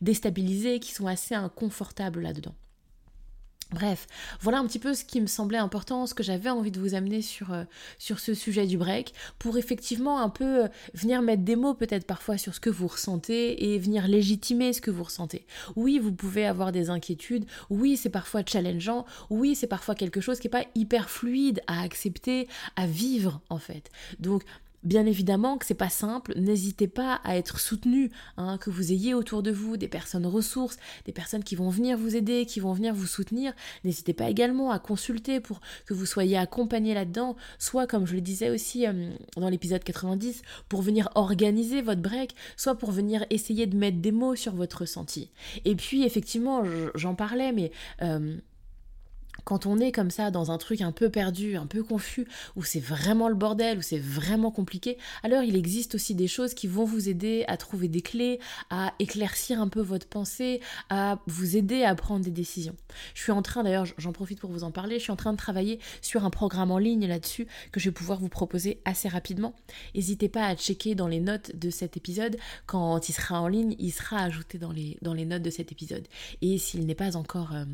déstabilisés, 0.00 0.80
qui 0.80 0.92
sont 0.92 1.06
assez 1.06 1.34
inconfortables 1.34 2.20
là-dedans. 2.20 2.54
Bref, 3.72 4.06
voilà 4.40 4.58
un 4.60 4.66
petit 4.66 4.78
peu 4.78 4.94
ce 4.94 5.04
qui 5.04 5.20
me 5.20 5.26
semblait 5.26 5.58
important, 5.58 6.06
ce 6.06 6.14
que 6.14 6.22
j'avais 6.22 6.50
envie 6.50 6.70
de 6.70 6.78
vous 6.78 6.94
amener 6.94 7.20
sur, 7.20 7.52
euh, 7.52 7.64
sur 7.98 8.20
ce 8.20 8.32
sujet 8.32 8.64
du 8.64 8.78
break, 8.78 9.12
pour 9.40 9.58
effectivement 9.58 10.20
un 10.20 10.28
peu 10.28 10.64
euh, 10.64 10.68
venir 10.94 11.20
mettre 11.20 11.42
des 11.42 11.56
mots 11.56 11.74
peut-être 11.74 12.06
parfois 12.06 12.38
sur 12.38 12.54
ce 12.54 12.60
que 12.60 12.70
vous 12.70 12.86
ressentez 12.86 13.72
et 13.72 13.78
venir 13.80 14.06
légitimer 14.06 14.72
ce 14.72 14.80
que 14.80 14.92
vous 14.92 15.02
ressentez. 15.02 15.46
Oui, 15.74 15.98
vous 15.98 16.12
pouvez 16.12 16.46
avoir 16.46 16.70
des 16.70 16.90
inquiétudes, 16.90 17.44
oui, 17.68 17.96
c'est 17.96 18.08
parfois 18.08 18.42
challengeant, 18.46 19.04
oui, 19.30 19.56
c'est 19.56 19.66
parfois 19.66 19.96
quelque 19.96 20.20
chose 20.20 20.38
qui 20.38 20.46
n'est 20.46 20.52
pas 20.52 20.66
hyper 20.76 21.10
fluide 21.10 21.60
à 21.66 21.82
accepter, 21.82 22.46
à 22.76 22.86
vivre 22.86 23.40
en 23.50 23.58
fait. 23.58 23.90
Donc 24.20 24.44
Bien 24.87 25.05
évidemment 25.05 25.59
que 25.59 25.66
c'est 25.66 25.75
pas 25.75 25.88
simple, 25.88 26.33
n'hésitez 26.38 26.87
pas 26.87 27.14
à 27.25 27.37
être 27.37 27.59
soutenu, 27.59 28.12
hein, 28.37 28.57
que 28.57 28.71
vous 28.71 28.93
ayez 28.93 29.14
autour 29.14 29.43
de 29.43 29.50
vous 29.50 29.76
des 29.76 29.88
personnes 29.88 30.26
ressources, 30.26 30.76
des 31.07 31.12
personnes 31.12 31.43
qui 31.43 31.57
vont 31.57 31.71
venir 31.71 31.99
vous 31.99 32.14
aider, 32.14 32.47
qui 32.47 32.61
vont 32.61 32.73
venir 32.73 32.95
vous 32.95 33.09
soutenir. 33.09 33.52
N'hésitez 33.83 34.12
pas 34.12 34.31
également 34.31 34.71
à 34.71 34.78
consulter 34.78 35.40
pour 35.40 35.61
que 35.87 35.93
vous 35.93 36.07
soyez 36.07 36.37
accompagné 36.37 36.95
là-dedans, 36.95 37.35
soit 37.59 37.88
comme 37.88 38.07
je 38.07 38.14
le 38.14 38.21
disais 38.21 38.49
aussi 38.49 38.87
euh, 38.87 39.11
dans 39.37 39.49
l'épisode 39.49 39.83
90, 39.83 40.43
pour 40.69 40.83
venir 40.83 41.09
organiser 41.16 41.83
votre 41.83 42.00
break, 42.00 42.37
soit 42.57 42.76
pour 42.76 42.93
venir 42.93 43.26
essayer 43.31 43.66
de 43.66 43.76
mettre 43.76 43.99
des 43.99 44.12
mots 44.12 44.37
sur 44.37 44.55
votre 44.55 44.83
ressenti. 44.83 45.33
Et 45.64 45.75
puis 45.75 46.05
effectivement, 46.05 46.62
j'en 46.95 47.16
parlais, 47.16 47.50
mais 47.50 47.73
euh, 48.02 48.37
quand 49.45 49.66
on 49.66 49.78
est 49.78 49.93
comme 49.93 50.11
ça 50.11 50.31
dans 50.31 50.50
un 50.50 50.59
truc 50.59 50.81
un 50.81 50.93
peu 50.93 51.11
perdu, 51.11 51.57
un 51.57 51.66
peu 51.66 51.83
confus, 51.83 52.26
où 52.57 52.64
c'est 52.64 52.81
vraiment 52.81 53.28
le 53.28 53.35
bordel, 53.35 53.78
où 53.78 53.83
c'est 53.83 53.99
vraiment 53.99 54.50
compliqué, 54.50 54.99
alors 55.23 55.43
il 55.43 55.57
existe 55.57 55.95
aussi 55.95 56.14
des 56.14 56.28
choses 56.28 56.55
qui 56.55 56.66
vont 56.66 56.85
vous 56.85 57.09
aider 57.09 57.45
à 57.49 57.57
trouver 57.57 57.88
des 57.88 58.02
clés, 58.02 58.40
à 58.71 58.93
éclaircir 58.99 59.61
un 59.61 59.69
peu 59.69 59.81
votre 59.81 60.07
pensée, 60.07 60.61
à 60.90 61.19
vous 61.26 61.57
aider 61.57 61.85
à 61.85 61.95
prendre 61.95 62.25
des 62.25 62.31
décisions. 62.31 62.76
Je 63.14 63.23
suis 63.23 63.33
en 63.33 63.43
train, 63.43 63.62
d'ailleurs, 63.62 63.87
j'en 63.99 64.12
profite 64.12 64.40
pour 64.40 64.50
vous 64.50 64.64
en 64.64 64.71
parler, 64.71 64.99
je 64.99 65.05
suis 65.05 65.12
en 65.12 65.16
train 65.16 65.33
de 65.33 65.38
travailler 65.38 65.81
sur 66.00 66.25
un 66.25 66.31
programme 66.31 66.71
en 66.71 66.78
ligne 66.78 67.07
là-dessus 67.07 67.47
que 67.73 67.81
je 67.81 67.88
vais 67.88 67.95
pouvoir 67.95 68.19
vous 68.19 68.28
proposer 68.28 68.81
assez 68.85 69.09
rapidement. 69.09 69.55
N'hésitez 69.95 70.28
pas 70.28 70.47
à 70.47 70.57
checker 70.57 70.95
dans 70.95 71.09
les 71.09 71.21
notes 71.21 71.55
de 71.55 71.71
cet 71.71 71.97
épisode. 71.97 72.37
Quand 72.66 73.09
il 73.09 73.12
sera 73.12 73.40
en 73.40 73.49
ligne, 73.49 73.76
il 73.78 73.90
sera 73.93 74.19
ajouté 74.21 74.59
dans 74.59 74.73
les, 74.73 75.25
notes 75.25 75.43
de 75.43 75.50
cet 75.50 75.73
épisode. 75.73 76.07
Et 76.43 76.59
s'il 76.59 76.87
n'est 76.87 76.95
pas 76.95 77.16
encore... 77.16 77.55
Euh, 77.55 77.64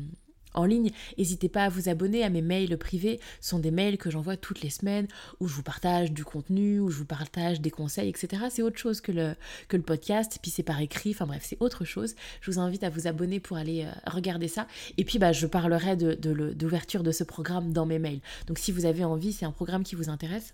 en 0.53 0.65
ligne. 0.65 0.91
N'hésitez 1.17 1.49
pas 1.49 1.65
à 1.65 1.69
vous 1.69 1.89
abonner 1.89 2.23
à 2.23 2.29
mes 2.29 2.41
mails 2.41 2.77
privés. 2.77 3.19
Ce 3.41 3.49
sont 3.49 3.59
des 3.59 3.71
mails 3.71 3.97
que 3.97 4.09
j'envoie 4.09 4.37
toutes 4.37 4.61
les 4.61 4.69
semaines 4.69 5.07
où 5.39 5.47
je 5.47 5.53
vous 5.53 5.63
partage 5.63 6.11
du 6.11 6.23
contenu, 6.23 6.79
où 6.79 6.89
je 6.89 6.97
vous 6.97 7.05
partage 7.05 7.61
des 7.61 7.71
conseils, 7.71 8.09
etc. 8.09 8.43
C'est 8.49 8.61
autre 8.61 8.77
chose 8.77 9.01
que 9.01 9.11
le, 9.11 9.35
que 9.67 9.77
le 9.77 9.83
podcast. 9.83 10.39
Puis 10.41 10.51
c'est 10.51 10.63
par 10.63 10.79
écrit. 10.81 11.11
Enfin 11.11 11.25
bref, 11.25 11.43
c'est 11.45 11.57
autre 11.59 11.85
chose. 11.85 12.15
Je 12.41 12.51
vous 12.51 12.59
invite 12.59 12.83
à 12.83 12.89
vous 12.89 13.07
abonner 13.07 13.39
pour 13.39 13.57
aller 13.57 13.83
euh, 13.83 13.91
regarder 14.09 14.47
ça. 14.47 14.67
Et 14.97 15.03
puis 15.03 15.19
bah, 15.19 15.31
je 15.31 15.47
parlerai 15.47 15.95
de, 15.95 16.13
d'ouverture 16.53 17.03
de 17.03 17.11
ce 17.11 17.23
programme 17.23 17.73
dans 17.73 17.85
mes 17.85 17.99
mails. 17.99 18.21
Donc 18.47 18.57
si 18.57 18.71
vous 18.71 18.85
avez 18.85 19.03
envie, 19.03 19.33
c'est 19.33 19.45
un 19.45 19.51
programme 19.51 19.83
qui 19.83 19.95
vous 19.95 20.09
intéresse 20.09 20.53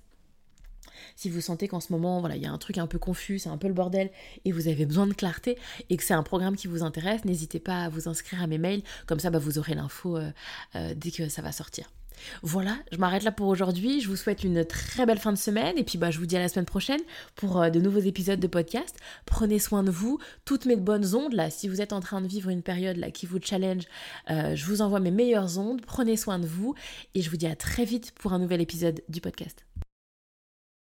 si 1.16 1.30
vous 1.30 1.42
sentez 1.42 1.68
qu'en 1.68 1.80
ce 1.80 1.92
moment, 1.92 2.28
il 2.30 2.42
y 2.42 2.46
a 2.46 2.52
un 2.52 2.58
truc 2.58 2.78
un 2.78 2.88
peu 2.88 3.00
confus, 3.00 3.40
c'est 3.40 3.50
un 3.50 3.58
peu 3.58 3.68
le 3.68 3.74
bordel, 3.74 4.10
et 4.46 4.52
vous 4.52 4.68
avez 4.68 4.86
besoin 4.86 5.08
de 5.08 5.14
clarté, 5.14 5.58
et 5.90 5.98
que 5.98 6.04
c'est 6.04 6.14
un 6.14 6.24
programme 6.24 6.56
qui 6.56 6.68
vous 6.68 6.84
intéresse, 6.84 7.26
n'hésitez 7.26 7.60
pas 7.60 7.84
à 7.84 7.90
vous 7.90 8.08
inscrire 8.08 8.42
à 8.42 8.48
mes 8.48 8.58
mails, 8.58 8.84
comme 9.06 9.20
ça 9.20 9.30
bah, 9.30 9.40
vous 9.40 9.60
aurez 9.60 9.76
l'info 9.76 10.18
euh, 10.18 10.32
euh, 10.76 10.94
dès 10.96 11.12
que 11.12 11.30
ça 11.30 11.42
va 11.42 11.52
sortir. 11.52 11.90
Voilà, 12.44 12.78
je 12.92 12.98
m'arrête 12.98 13.24
là 13.24 13.32
pour 13.32 13.48
aujourd'hui. 13.48 14.02
Je 14.02 14.10
vous 14.10 14.18
souhaite 14.18 14.44
une 14.44 14.66
très 14.66 15.06
belle 15.06 15.20
fin 15.20 15.32
de 15.32 15.38
semaine 15.38 15.78
et 15.78 15.86
puis 15.86 15.98
bah, 15.98 16.12
je 16.12 16.20
vous 16.20 16.26
dis 16.26 16.36
à 16.36 16.40
la 16.40 16.50
semaine 16.50 16.66
prochaine 16.66 17.00
pour 17.36 17.62
euh, 17.62 17.70
de 17.70 17.80
nouveaux 17.80 18.00
épisodes 18.00 18.42
de 18.42 18.48
podcast. 18.48 18.98
Prenez 19.26 19.58
soin 19.58 19.84
de 19.84 19.92
vous, 19.92 20.20
toutes 20.44 20.66
mes 20.66 20.76
bonnes 20.76 21.16
ondes 21.16 21.32
là. 21.32 21.50
Si 21.50 21.70
vous 21.70 21.80
êtes 21.80 21.94
en 21.94 22.02
train 22.02 22.20
de 22.20 22.28
vivre 22.28 22.50
une 22.50 22.62
période 22.62 22.98
là 22.98 23.10
qui 23.10 23.26
vous 23.26 23.40
challenge, 23.42 23.84
je 24.28 24.66
vous 24.66 24.82
envoie 24.82 25.00
mes 25.00 25.12
meilleures 25.12 25.58
ondes. 25.58 25.82
Prenez 25.86 26.18
soin 26.18 26.40
de 26.40 26.46
vous 26.46 26.76
et 27.16 27.22
je 27.22 27.30
vous 27.30 27.38
dis 27.38 27.48
à 27.48 27.56
très 27.56 27.86
vite 27.86 28.12
pour 28.12 28.34
un 28.34 28.40
nouvel 28.40 28.60
épisode 28.60 29.02
du 29.08 29.22
podcast. 29.22 29.66